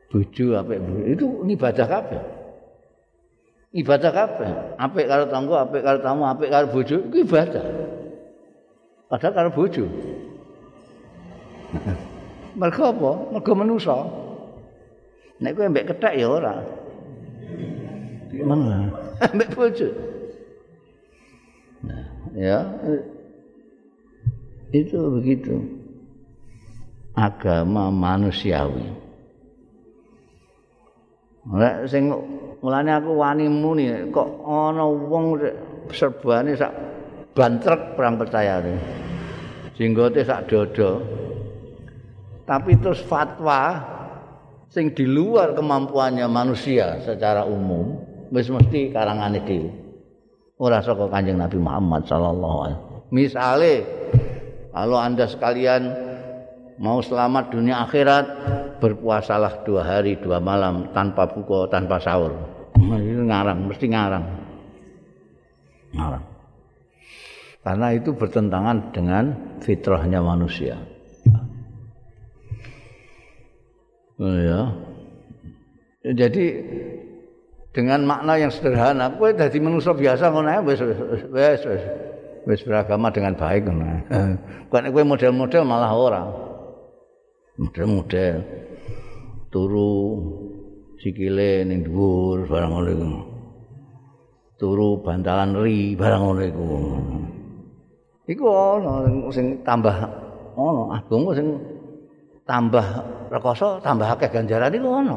Bojo 0.09 0.47
apik. 0.57 0.79
Itu 1.13 1.27
ibadah 1.45 1.87
kabeh. 1.87 2.23
Ibadah 3.77 4.13
kabeh. 4.15 4.51
Apik 4.81 5.07
karo 5.07 5.25
tangga 5.29 5.69
apik 5.69 5.83
karo 5.85 5.99
tamu 6.01 6.25
apik 6.25 6.49
karo 6.49 6.67
bojo 6.73 6.97
iku 7.13 7.17
ibadah. 7.29 7.65
Padahal 9.09 9.33
karo 9.37 9.51
bojo 9.53 9.85
Mergo 12.59 12.83
apa? 12.91 13.11
Mergo 13.39 13.53
manusa. 13.55 13.97
Nek 15.39 15.55
kowe 15.55 15.71
mbek 15.71 15.87
kethek 15.95 16.19
ya 16.19 16.27
ora. 16.27 16.55
Gimana? 18.35 18.91
Mbek 19.35 19.55
bojo. 19.55 19.89
Nah, 21.87 22.05
ya. 22.35 22.59
Itu 24.75 24.99
begitu. 25.15 25.55
Agama 27.15 27.95
manusiawi. 27.95 28.83
Nek 31.49 31.87
sing 31.87 32.11
mulane 32.59 32.91
aku 32.93 33.15
wani 33.15 33.47
muni 33.47 33.89
kok 34.11 34.29
ana 34.43 34.85
wong 34.85 35.39
serbane 35.95 36.59
sak 36.59 36.75
bantrek 37.39 37.95
perang 37.95 38.19
percaya. 38.19 38.59
Jenggote 39.79 40.27
sak 40.27 40.51
dodo. 40.51 41.01
Tapi 42.49 42.81
terus 42.81 43.05
fatwa 43.05 43.77
sing 44.73 44.97
di 44.97 45.05
luar 45.05 45.53
kemampuannya 45.53 46.25
manusia 46.33 46.97
secara 47.05 47.45
umum 47.45 48.01
wis 48.33 48.49
mesti 48.49 48.89
karangane 48.89 49.45
dhewe. 49.45 49.69
Ora 50.59 50.81
saka 50.83 51.07
Kanjeng 51.13 51.39
Nabi 51.39 51.61
Muhammad 51.61 52.09
sallallahu 52.09 52.59
alaihi 52.65 52.81
misale 53.13 53.75
kalau 54.73 54.97
Anda 54.97 55.29
sekalian 55.29 55.83
mau 56.81 57.05
selamat 57.05 57.53
dunia 57.53 57.85
akhirat 57.85 58.27
berpuasalah 58.81 59.63
dua 59.69 59.85
hari 59.85 60.17
dua 60.17 60.41
malam 60.41 60.89
tanpa 60.97 61.29
buka 61.29 61.69
tanpa 61.69 62.01
sahur. 62.01 62.33
Ini 62.81 63.29
ngarang 63.29 63.59
mesti 63.69 63.87
ngarang. 63.93 64.25
Ngarang. 65.95 66.25
Karena 67.61 67.87
itu 67.93 68.11
bertentangan 68.17 68.95
dengan 68.95 69.25
fitrahnya 69.61 70.25
manusia 70.25 70.98
Oh 74.19 74.35
ya. 74.35 74.75
Jadi 76.03 76.45
dengan 77.71 78.03
makna 78.03 78.35
yang 78.35 78.51
sederhana, 78.51 79.15
kowe 79.15 79.31
dadi 79.31 79.63
manusia 79.63 79.95
biasa 79.95 80.35
ngono 80.35 80.51
ae 80.51 80.61
wis 80.67 80.81
wis 80.83 80.99
wis 81.63 81.83
wis 82.43 82.61
beragama 82.67 83.15
dengan 83.15 83.39
baik 83.39 83.71
ngono. 83.71 83.87
Kok 84.67 84.91
kowe 84.91 85.05
model-model 85.07 85.63
malah 85.63 85.93
ora. 85.95 86.23
Model-model 87.59 88.37
turu 89.55 89.95
sikile 90.99 91.63
ning 91.63 91.87
dhuwur 91.87 92.51
barang 92.51 92.71
ngono 92.75 92.91
iku. 92.91 93.11
Turu 94.59 94.99
bantalan 94.99 95.55
ri 95.63 95.95
barang 95.95 96.23
ngono 96.27 96.43
iku. 96.43 96.69
Iku 98.27 98.45
ana 98.51 99.07
sing 99.31 99.63
tambah 99.63 99.95
ono 100.59 100.91
agama 100.91 101.31
sing 101.39 101.78
tambah 102.49 102.87
rekoso 103.29 103.77
tambah 103.85 104.09
akeh 104.09 104.33
ganjaran 104.33 104.73
iku 104.73 104.89
ono. 104.89 105.17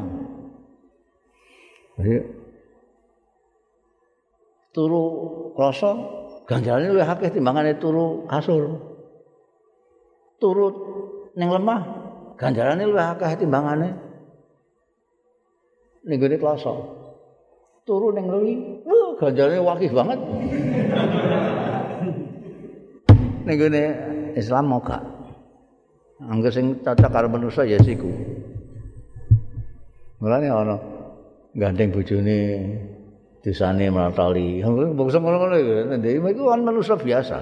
Turu 4.72 5.02
krasa 5.56 5.96
ganjarane 6.44 6.92
luwih 6.92 7.08
akeh 7.08 7.32
timbangane 7.32 7.80
turu 7.80 8.28
kasur. 8.28 8.76
Turu 10.36 10.66
ning 11.32 11.48
lemah 11.48 11.80
ganjarane 12.36 12.84
luwih 12.84 13.16
akeh 13.16 13.40
timbangane 13.40 13.96
ning 16.04 16.16
gone 16.20 16.36
krasa. 16.36 16.72
Turu 17.82 18.14
ning 18.14 18.30
lewi, 18.30 18.54
uh, 18.86 19.18
ganjarane 19.18 19.58
wakih 19.58 19.90
banget. 19.90 20.20
gone 23.58 23.84
Islam 24.36 24.64
mau 24.68 24.80
Angger 26.30 26.52
sing 26.54 26.78
cocok 26.82 27.10
karo 27.10 27.26
manusa 27.26 27.66
ya 27.66 27.78
siku. 27.82 28.10
Mulane 30.22 30.46
ana 30.46 30.76
gandeng 31.56 31.90
bojone 31.90 32.38
desane 33.42 33.90
melatali. 33.90 34.62
Bangsa 34.94 35.18
ngono-ngono 35.18 35.56
iku 35.58 35.72
ndek 35.98 36.12
iku 36.30 36.42
kan 36.46 36.62
manusa 36.62 36.94
biasa. 36.94 37.38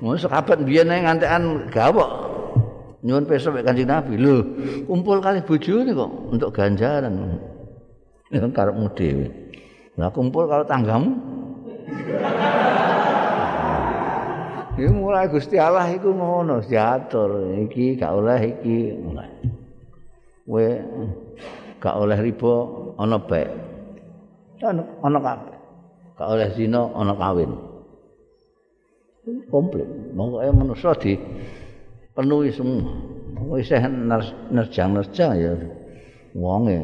Mun 0.00 0.16
sahabat 0.16 0.64
biyen 0.64 0.92
ngantekan 0.92 1.68
gawok 1.72 2.10
nyuwun 3.00 3.24
peso 3.24 3.48
mek 3.52 3.64
Kanjeng 3.64 3.88
Nabi. 3.88 4.20
Lho, 4.20 4.44
kumpul 4.84 5.24
kali 5.24 5.40
bojone 5.40 5.90
kok 5.96 6.10
untuk 6.32 6.50
ganjaran. 6.52 7.40
Ya 8.28 8.44
karepmu 8.44 8.86
dhewe. 8.92 9.26
Lah 9.96 10.12
kumpul 10.12 10.46
karo 10.46 10.62
tanggamu. 10.68 11.16
Iku 14.80 14.96
mulai 14.96 15.28
Gusti 15.28 15.60
Allah 15.60 15.92
iku 15.92 16.08
ngono 16.16 16.64
diatur 16.64 17.52
iki 17.68 18.00
gak 18.00 18.16
oleh 18.16 18.40
iki. 18.48 18.96
Kowe 20.48 20.66
gak 21.76 21.96
oleh 22.00 22.16
riba 22.16 22.54
ana 22.96 23.20
baik. 23.20 23.50
Ana 24.64 24.82
ana 25.04 25.18
kabeh. 25.20 25.56
Gak 26.16 26.28
oleh 26.32 26.48
zina 26.56 26.88
ana 26.96 27.12
kawin. 27.12 27.52
Komplit. 29.52 29.84
Monggo 30.16 30.40
manusa 30.48 30.96
di 30.96 31.12
penuhi 32.16 32.48
semua. 32.48 32.88
Wis 33.52 33.68
nerjang-nerjang 34.48 35.30
ya 35.36 35.52
wonge. 36.32 36.80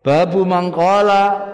Babu 0.00 0.48
mangkala 0.48 1.52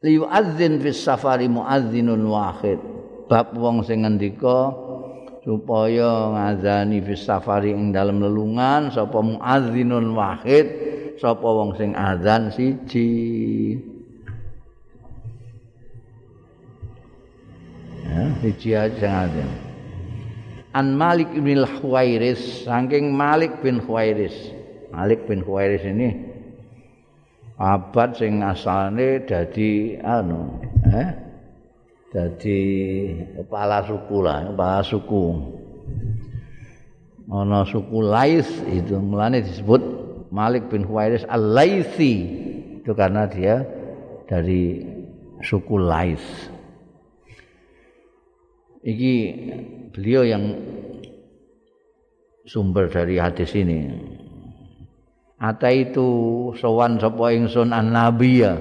liyu'adzin 0.00 0.80
fis 0.80 1.00
safari 1.04 1.46
mu'adzinun 1.48 2.24
wahid. 2.24 2.80
Bab 3.28 3.54
wong 3.54 3.84
sing 3.86 4.02
ngendika 4.02 4.74
supaya 5.44 6.34
ngazani 6.34 6.98
fis 7.04 7.22
safari 7.22 7.70
ing 7.70 7.92
dalem 7.94 8.18
lelungan 8.24 8.90
sapa 8.90 9.20
mu'adzinun 9.20 10.16
wahid 10.16 10.66
sapa 11.20 11.44
wong 11.44 11.76
sing 11.76 11.92
azan 11.92 12.48
siji. 12.50 13.12
Ya 18.08 18.24
siji 18.42 18.70
aja 18.74 19.30
azan 19.30 19.50
An 20.70 20.94
Malik 20.94 21.34
bin 21.34 21.66
Huwairis 21.66 22.62
saking 22.62 23.10
Malik 23.10 23.58
bin 23.58 23.82
Huwairis. 23.82 24.54
Malik 24.94 25.26
bin 25.26 25.42
Huwairis 25.42 25.82
ini 25.82 26.29
abad 27.60 28.16
sing 28.16 28.40
asalne 28.40 29.20
dadi 29.28 30.00
anu 30.00 30.56
eh? 30.88 31.10
Dadi 32.10 32.60
kepala 33.36 33.84
suku 33.86 34.16
lah 34.24 34.48
kepala 34.50 34.80
suku. 34.82 35.24
Ana 37.30 37.62
suku 37.62 38.02
Lais 38.02 38.48
itu 38.66 38.98
mulane 38.98 39.38
disebut 39.46 39.78
Malik 40.34 40.66
bin 40.66 40.82
Huwairis 40.82 41.22
Al-Laisi. 41.30 42.14
Itu 42.82 42.98
karena 42.98 43.30
dia 43.30 43.62
dari 44.26 44.82
suku 45.38 45.78
Lais. 45.78 46.24
Iki 48.82 49.14
beliau 49.94 50.26
yang 50.26 50.58
sumber 52.42 52.90
dari 52.90 53.22
hadis 53.22 53.54
ini. 53.54 53.86
Ata 55.40 55.72
itu 55.72 56.08
sowan 56.60 57.00
sapa 57.00 57.32
ingsun 57.32 57.72
an 57.72 57.96
nabiya 57.96 58.60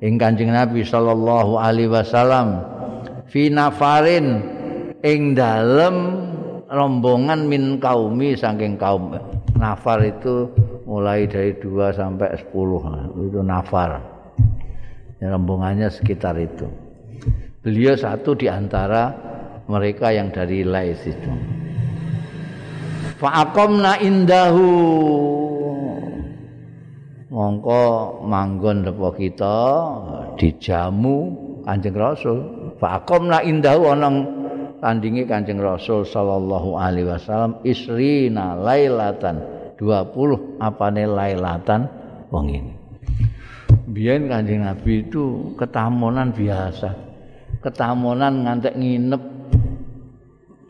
ing 0.00 0.16
Kanjeng 0.16 0.48
Nabi 0.48 0.80
sallallahu 0.80 1.60
alaihi 1.60 1.92
wasallam. 1.92 2.64
Fi 3.28 3.52
nafarin 3.52 4.40
ing 5.04 5.36
dalem 5.36 5.96
rombongan 6.72 7.44
min 7.44 7.76
kaumi 7.76 8.32
saking 8.32 8.80
kaum. 8.80 9.12
Nafar 9.60 10.04
itu 10.08 10.48
mulai 10.88 11.28
dari 11.28 11.52
2 11.56 11.92
sampai 11.92 12.32
10 12.48 13.28
itu 13.28 13.40
nafar. 13.44 14.00
Ya, 15.20 15.32
rombongannya 15.32 15.88
sekitar 15.92 16.36
itu. 16.40 16.68
Beliau 17.60 17.92
satu 17.92 18.32
di 18.36 18.48
antara 18.48 19.12
mereka 19.68 20.12
yang 20.12 20.32
dari 20.32 20.64
Lais 20.64 21.00
itu. 21.04 21.32
Fa'aqamna 23.16 23.96
indahu 24.04 24.68
mongko 27.26 27.82
manggon 28.22 28.86
depo 28.86 29.10
kita 29.10 29.56
dijamu 30.38 31.46
Kanjeng 31.66 31.98
Rasul. 31.98 32.38
Faqamna 32.78 33.42
indahu 33.42 33.90
ana 33.90 34.08
tandingi 34.78 35.26
Kanjeng 35.26 35.58
Rasul 35.58 36.06
sallallahu 36.06 36.78
alaihi 36.78 37.10
wasallam 37.10 37.58
isrina 37.66 38.54
lailatan 38.54 39.42
20 39.74 40.62
apane 40.62 41.04
lailatan 41.10 41.90
wong 42.30 42.46
ini. 42.54 42.72
Biyen 43.90 44.30
Kanjeng 44.30 44.62
Nabi 44.62 45.02
itu 45.02 45.54
ketamunan 45.58 46.30
biasa. 46.30 46.94
Ketamunan 47.58 48.46
ngantek 48.46 48.78
nginep 48.78 49.22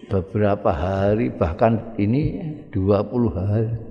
beberapa 0.09 0.71
hari 0.73 1.29
bahkan 1.35 1.93
ini 2.01 2.41
20 2.73 3.37
hari 3.37 3.86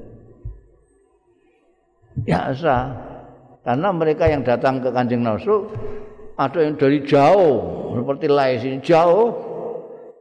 biasa 2.24 2.76
karena 3.66 3.89
mereka 3.91 4.30
yang 4.30 4.45
datang 4.45 4.80
ke 4.80 4.93
Kanjeng 4.93 5.26
Rasul 5.26 5.68
ada 6.39 6.59
yang 6.61 6.76
dari 6.80 7.03
jauh 7.03 7.55
seperti 7.95 8.26
Lais 8.32 8.61
ini 8.63 8.80
jauh 8.80 9.34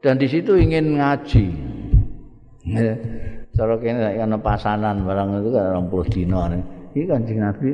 dan 0.02 0.18
di 0.18 0.26
situ 0.26 0.56
ingin 0.58 0.98
ngaji. 0.98 1.46
Ya. 2.64 2.94
Cara 3.54 3.78
kene 3.78 4.18
ana 4.18 4.34
pasanan 4.34 5.06
barang 5.06 5.44
itu 5.44 5.50
kan 5.54 5.86
20 5.86 6.14
dino. 6.14 6.38
Ini 6.94 7.04
Kanjeng 7.06 7.40
Nabi 7.42 7.70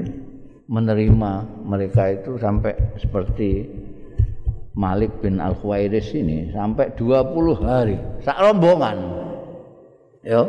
menerima 0.71 1.33
mereka 1.65 2.13
itu 2.13 2.37
sampai 2.37 2.77
seperti 3.01 3.65
Malik 4.77 5.19
bin 5.19 5.43
Al-Khuwairis 5.43 6.15
ini 6.15 6.55
sampai 6.55 6.95
20 6.95 7.67
hari 7.67 7.97
sak 8.23 8.39
rombongan. 8.39 8.99
Ya. 10.23 10.45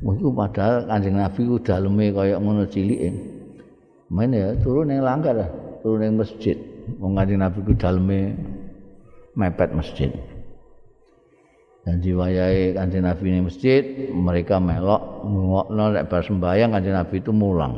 Itu 0.00 0.32
padahal 0.32 0.88
kanjeng 0.88 1.20
Nabi 1.20 1.40
ku 1.44 1.56
daleme 1.60 2.08
kaya 2.08 2.40
ngono 2.40 2.64
cilike. 2.64 3.12
Main 4.08 4.32
ya 4.32 4.56
turun 4.64 4.88
ning 4.88 5.04
langgar, 5.04 5.36
turun 5.84 6.00
ning 6.00 6.16
masjid. 6.16 6.56
Wong 6.96 7.20
kanjeng 7.20 7.44
Nabi 7.44 7.60
ku 7.60 7.76
daleme 7.76 8.32
mepet 9.36 9.70
masjid. 9.76 10.08
Dan 11.84 12.00
diwayahi 12.00 12.72
kanjeng 12.72 13.04
Nabi 13.04 13.24
ning 13.28 13.44
masjid, 13.44 13.84
mereka 14.08 14.56
melok 14.56 15.20
ngokno 15.28 15.84
nek 15.92 16.08
bar 16.08 16.24
sembayang 16.24 16.70
kanjeng 16.72 16.96
Nabi 16.96 17.14
itu 17.20 17.32
mulang. 17.36 17.74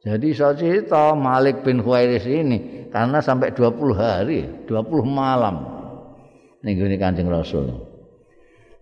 Jadi 0.00 0.32
saya 0.32 0.56
cerita 0.56 1.12
Malik 1.12 1.60
bin 1.60 1.84
Khuairis 1.84 2.24
ini 2.24 2.88
karena 2.88 3.20
sampai 3.20 3.52
20 3.52 3.92
hari, 3.96 4.44
20 4.64 5.04
malam. 5.08 5.60
Nih 6.60 6.76
kanjeng 7.00 7.28
Rasul. 7.28 7.89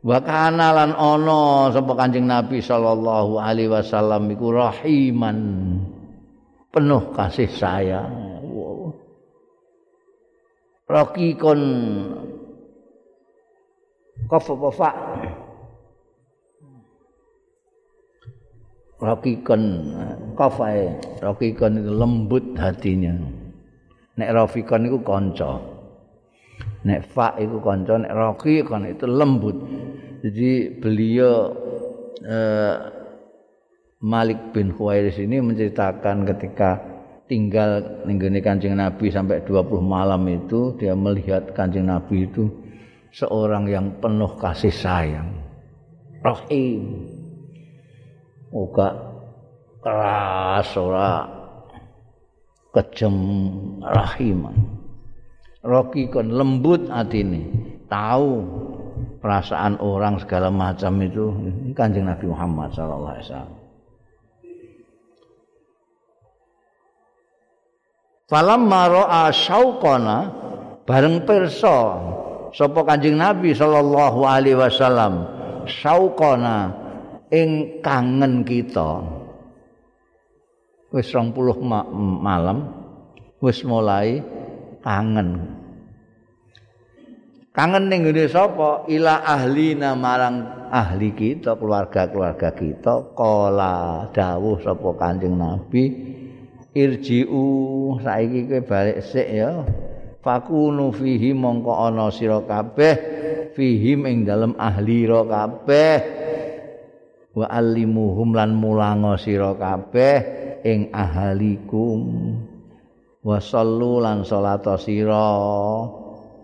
Wa 0.09 0.19
kana 0.25 0.73
lan 0.73 0.97
ana 0.97 1.69
sapa 1.69 1.93
Kanjeng 1.93 2.25
Nabi 2.25 2.65
sallallahu 2.65 3.37
alaihi 3.37 3.69
wasallam 3.69 4.33
iku 4.33 4.57
rahiman. 4.57 5.39
Penuh 6.73 7.13
kasih 7.13 7.49
sayang. 7.53 8.41
Rakikun 10.89 11.61
kafa 14.33 14.53
fa 14.73 14.91
rakikun 18.97 19.63
kafa 20.33 20.97
rakikun 21.21 21.73
itu 21.85 21.93
lembut 21.93 22.45
hatinya. 22.57 23.13
Nek 24.17 24.33
rafikun 24.33 24.89
itu 24.89 24.99
kanca 25.05 25.78
nek 26.87 27.11
fa 27.11 27.35
iku 27.39 27.59
kanca 27.59 27.99
nek 27.99 28.15
roki 28.15 28.63
kan 28.63 28.87
itu 28.87 29.07
lembut. 29.09 29.57
Jadi 30.23 30.79
beliau 30.79 31.51
eh, 32.23 32.75
Malik 33.99 34.55
bin 34.55 34.71
Khuwairis 34.71 35.19
ini 35.19 35.43
menceritakan 35.43 36.23
ketika 36.23 36.79
tinggal 37.27 38.03
nenggone 38.07 38.39
Kanjeng 38.39 38.79
Nabi 38.79 39.11
sampai 39.11 39.43
20 39.43 39.83
malam 39.83 40.23
itu 40.31 40.79
dia 40.79 40.95
melihat 40.95 41.51
Kanjeng 41.51 41.91
Nabi 41.91 42.31
itu 42.31 42.47
seorang 43.11 43.67
yang 43.67 43.99
penuh 43.99 44.39
kasih 44.39 44.71
sayang. 44.71 45.35
Rahim. 46.23 47.11
Uga 48.49 48.97
keras 49.85 50.73
ora 50.79 51.29
kejem 52.73 53.17
rahiman 53.83 54.78
Rocky 55.67 56.07
kon 56.07 56.31
lembut 56.31 56.87
hati 56.87 57.23
ini 57.23 57.43
tahu 57.91 58.47
perasaan 59.19 59.83
orang 59.83 60.23
segala 60.23 60.49
macam 60.55 61.03
itu. 61.03 61.35
Ini 61.35 61.75
kanjeng 61.75 62.07
Nabi 62.07 62.31
Muhammad 62.31 62.71
Sallallahu 62.75 63.13
Alaihi 63.15 63.27
Wasallam. 63.27 63.59
Falam 68.29 68.69
maro'a 68.69 69.33
syauqana 69.33 70.19
bareng 70.85 71.25
perso 71.25 71.97
sapa 72.53 72.85
kanjeng 72.85 73.17
Nabi 73.17 73.57
sallallahu 73.57 74.21
alaihi 74.21 74.53
wasallam 74.53 75.25
syauqana 75.65 76.77
ing 77.33 77.81
kangen 77.81 78.45
kita. 78.45 79.01
Wis 80.93 81.09
20 81.13 81.33
ma 81.65 81.85
malam 82.21 82.69
wis 83.41 83.65
mulai 83.65 84.21
kangen. 84.89 85.45
Kangen 87.53 87.93
ning 87.93 88.09
ngene 88.09 88.25
sapa? 88.33 88.89
Ila 88.89 89.21
ahlina 89.21 89.93
marang 89.93 90.69
ahli 90.73 91.13
kita, 91.13 91.61
keluarga-keluarga 91.61 92.57
kita, 92.57 93.13
kala 93.13 94.09
dawuh 94.17 94.57
sapa 94.65 94.89
Kanjeng 94.97 95.37
Nabi, 95.37 95.85
irji'u 96.73 97.45
saiki 98.01 98.49
kowe 98.49 98.61
balik 98.65 99.05
sik 99.05 99.29
ya. 99.29 99.53
Fakunu 100.25 100.95
fihi 100.95 101.37
mongko 101.37 101.73
ana 101.89 102.11
sira 102.11 102.43
kabeh 102.43 102.95
fihim 103.55 104.07
ing 104.07 104.27
dalem 104.27 104.53
ahli 104.59 105.07
ro 105.07 105.25
kabeh 105.25 105.99
wa 107.39 107.47
alimuhum 107.47 108.35
lan 108.35 108.51
mulango 108.55 109.15
sira 109.15 109.55
kabeh 109.55 110.17
ing 110.67 110.91
ahalikum 110.91 112.03
wa 113.23 113.39
sallu 113.43 114.03
lan 114.03 114.23
salat 114.23 114.65
sira. 114.83 115.31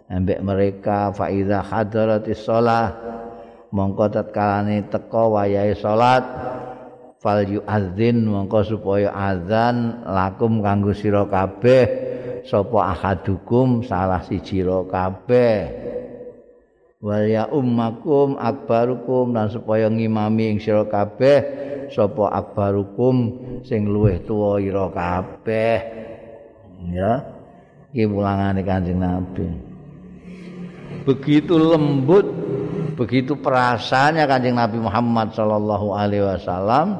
Ambek 0.05 0.41
mereka 0.45 1.11
fa 1.17 1.33
iza 1.33 1.65
hadaratis 1.65 2.45
shalah 2.45 2.93
mongko 3.73 4.13
tatkalane 4.13 4.87
teko 4.93 5.35
wayahe 5.35 5.75
salat 5.75 6.23
fal 7.19 7.41
yu'adzin 7.43 8.29
mongko 8.29 8.63
supaya 8.69 9.11
azan 9.11 10.05
lakum 10.05 10.61
kanggo 10.61 10.93
sira 10.93 11.25
kabeh 11.25 11.85
sapa 12.45 12.93
ahadukum 12.95 13.81
salah 13.83 14.21
siji 14.23 14.61
ro 14.61 14.85
kabeh. 14.87 15.83
Wal 17.05 17.29
ya 17.29 17.49
ummakum 17.49 18.37
akbarukum 18.41 19.33
lan 19.37 19.53
supaya 19.53 19.89
ngimami 19.89 20.57
ing 20.57 20.59
sira 20.61 20.85
kabeh 20.85 21.39
sapa 21.93 22.29
akbarukum 22.33 23.17
sing 23.65 23.89
luwih 23.89 24.21
tuwa 24.25 24.61
ira 24.61 24.89
kabeh 24.93 26.05
ya. 26.93 27.23
Iki 27.95 28.11
wulangane 28.11 28.67
Kanjeng 28.67 28.99
Nabi. 28.99 29.47
Begitu 31.07 31.55
lembut 31.55 32.27
begitu 32.99 33.39
perasaannya 33.39 34.27
Kanjeng 34.27 34.59
Nabi 34.59 34.83
Muhammad 34.83 35.31
sallallahu 35.31 35.95
alaihi 35.95 36.27
wasallam 36.27 36.99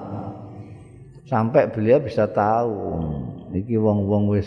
sampai 1.27 1.67
beliau 1.75 1.99
bisa 1.99 2.31
tahu 2.31 3.03
iki 3.51 3.75
wong-wong 3.75 4.31
wis 4.39 4.47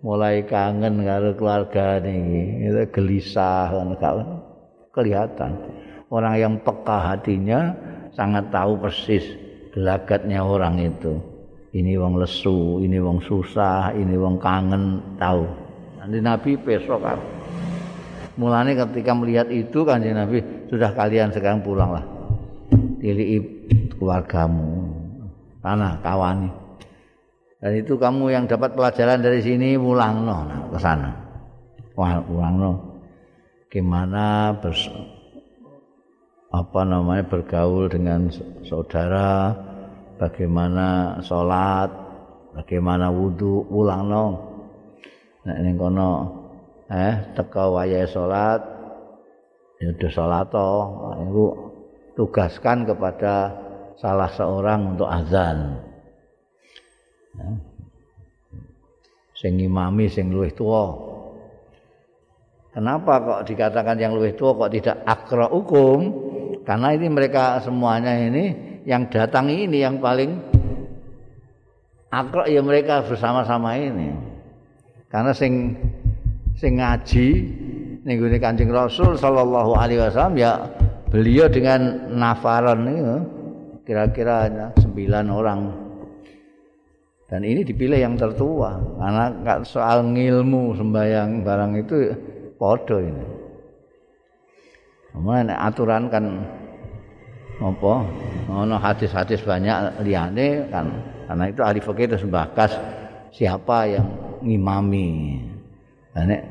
mulai 0.00 0.44
kangen 0.48 1.04
karo 1.04 1.36
keluarga 1.36 2.00
niki 2.00 2.72
itu 2.72 2.82
gelisah 2.94 3.68
kan 4.00 4.26
kelihatan. 4.96 5.52
Orang 6.06 6.38
yang 6.38 6.54
peka 6.62 7.12
hatinya 7.12 7.74
sangat 8.14 8.48
tahu 8.48 8.80
persis 8.80 9.26
gelagatnya 9.76 10.40
orang 10.40 10.80
itu 10.80 11.35
ini 11.76 11.92
wong 12.00 12.16
lesu, 12.16 12.80
ini 12.80 12.96
wong 12.96 13.20
susah, 13.20 13.92
ini 13.92 14.16
wong 14.16 14.40
kangen 14.40 14.96
tahu. 15.20 15.44
Nanti 16.00 16.18
Nabi 16.24 16.56
besok 16.56 17.04
kan. 17.04 17.20
Mulane 18.40 18.72
ketika 18.72 19.12
melihat 19.12 19.48
itu 19.52 19.84
kanjeng 19.84 20.16
Nabi 20.16 20.40
sudah 20.72 20.92
kalian 20.96 21.32
sekarang 21.32 21.60
pulanglah. 21.60 22.04
Pilih 22.96 23.44
keluargamu, 23.92 24.88
tanah 25.60 26.00
kawani. 26.00 26.48
Dan 27.60 27.72
itu 27.80 27.96
kamu 27.96 28.32
yang 28.32 28.44
dapat 28.48 28.76
pelajaran 28.76 29.20
dari 29.20 29.40
sini 29.40 29.76
pulang 29.76 30.24
no, 30.24 30.44
nah, 30.44 30.60
ke 30.72 30.78
sana. 30.80 31.10
Wah, 31.96 32.20
pulang 32.24 32.54
no. 32.56 32.72
Gimana 33.72 34.56
bers 34.56 34.88
apa 36.56 36.80
namanya 36.88 37.26
bergaul 37.28 37.90
dengan 37.92 38.32
saudara, 38.64 39.52
bagaimana 40.16 41.20
sholat, 41.22 41.88
bagaimana 42.56 43.12
wudhu, 43.12 43.68
pulang 43.68 44.08
no. 44.08 44.26
Nah, 45.46 45.54
ini 45.62 45.78
kono 45.78 46.10
eh 46.86 47.34
teka 47.34 47.66
wayahe 47.70 48.06
salat 48.06 48.62
ya 49.82 49.90
udah 49.90 50.10
salat 50.10 50.48
itu 50.50 51.46
tugaskan 52.14 52.86
kepada 52.86 53.54
salah 53.98 54.30
seorang 54.30 54.94
untuk 54.94 55.10
azan 55.10 55.82
ya. 57.34 57.48
sing 59.34 59.58
imami 59.58 60.06
sing 60.06 60.30
luwih 60.30 60.54
tua 60.54 60.94
kenapa 62.70 63.12
kok 63.20 63.40
dikatakan 63.50 63.96
yang 63.98 64.14
luwih 64.14 64.32
tua 64.38 64.54
kok 64.54 64.72
tidak 64.72 64.96
akra 65.04 65.50
hukum 65.50 66.00
karena 66.62 66.94
ini 66.94 67.06
mereka 67.10 67.60
semuanya 67.60 68.14
ini 68.14 68.65
yang 68.86 69.10
datang 69.10 69.50
ini 69.50 69.82
yang 69.82 69.98
paling 69.98 70.38
akra 72.06 72.46
ya 72.46 72.62
mereka 72.62 73.02
bersama-sama 73.02 73.74
ini. 73.74 74.14
Karena 75.10 75.34
sing 75.34 75.74
sing 76.54 76.78
ngaji 76.78 77.28
ning 78.06 78.16
Kanjeng 78.38 78.70
Rasul 78.70 79.18
sallallahu 79.18 79.74
alaihi 79.74 79.98
wasallam 79.98 80.38
ya 80.38 80.52
beliau 81.10 81.50
dengan 81.50 82.14
nafaran 82.14 82.86
itu 82.86 83.16
kira-kira 83.82 84.70
sembilan 84.78 85.26
orang. 85.34 85.60
Dan 87.26 87.42
ini 87.42 87.66
dipilih 87.66 87.98
yang 87.98 88.14
tertua 88.14 88.78
karena 89.02 89.34
soal 89.66 90.14
ngilmu 90.14 90.78
sembayang 90.78 91.42
barang 91.42 91.72
itu 91.82 91.96
podo 92.54 93.02
ini. 93.02 93.26
Kemudian 95.10 95.50
aturan 95.50 96.06
kan 96.06 96.24
apa? 97.60 97.94
Ono 98.52 98.76
hadis-hadis 98.76 99.40
banyak 99.42 100.04
liane 100.04 100.68
kan. 100.68 100.86
Karena 101.26 101.44
itu 101.50 101.60
ahli 101.64 101.80
fikih 101.82 102.06
itu 102.06 102.16
sebakas 102.22 102.76
siapa 103.34 103.90
yang 103.90 104.06
ngimami. 104.44 105.40
Nek 106.16 106.42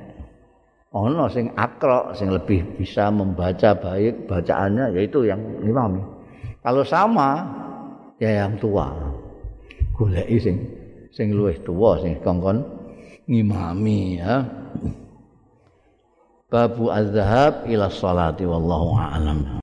ana 0.96 1.28
sing 1.28 1.52
akra 1.56 2.16
sing 2.16 2.32
lebih 2.32 2.80
bisa 2.80 3.12
membaca 3.12 3.76
baik 3.76 4.32
bacaannya 4.32 4.96
yaitu 4.96 5.28
yang 5.28 5.44
imami 5.60 6.00
kalau 6.66 6.82
sama 6.82 7.46
ya 8.18 8.42
yang 8.42 8.58
tua. 8.58 8.90
Goleki 9.94 10.38
sing 10.42 10.58
sing 11.14 11.30
luwih 11.30 11.62
tua 11.62 12.02
sing 12.02 12.18
kongkon 12.26 12.58
ngimami 13.30 14.18
ya. 14.18 14.42
Babu 16.50 16.90
azhab 16.90 17.70
ila 17.70 17.86
salati 17.94 18.50
wallahu 18.50 18.98
a'lam 18.98 19.46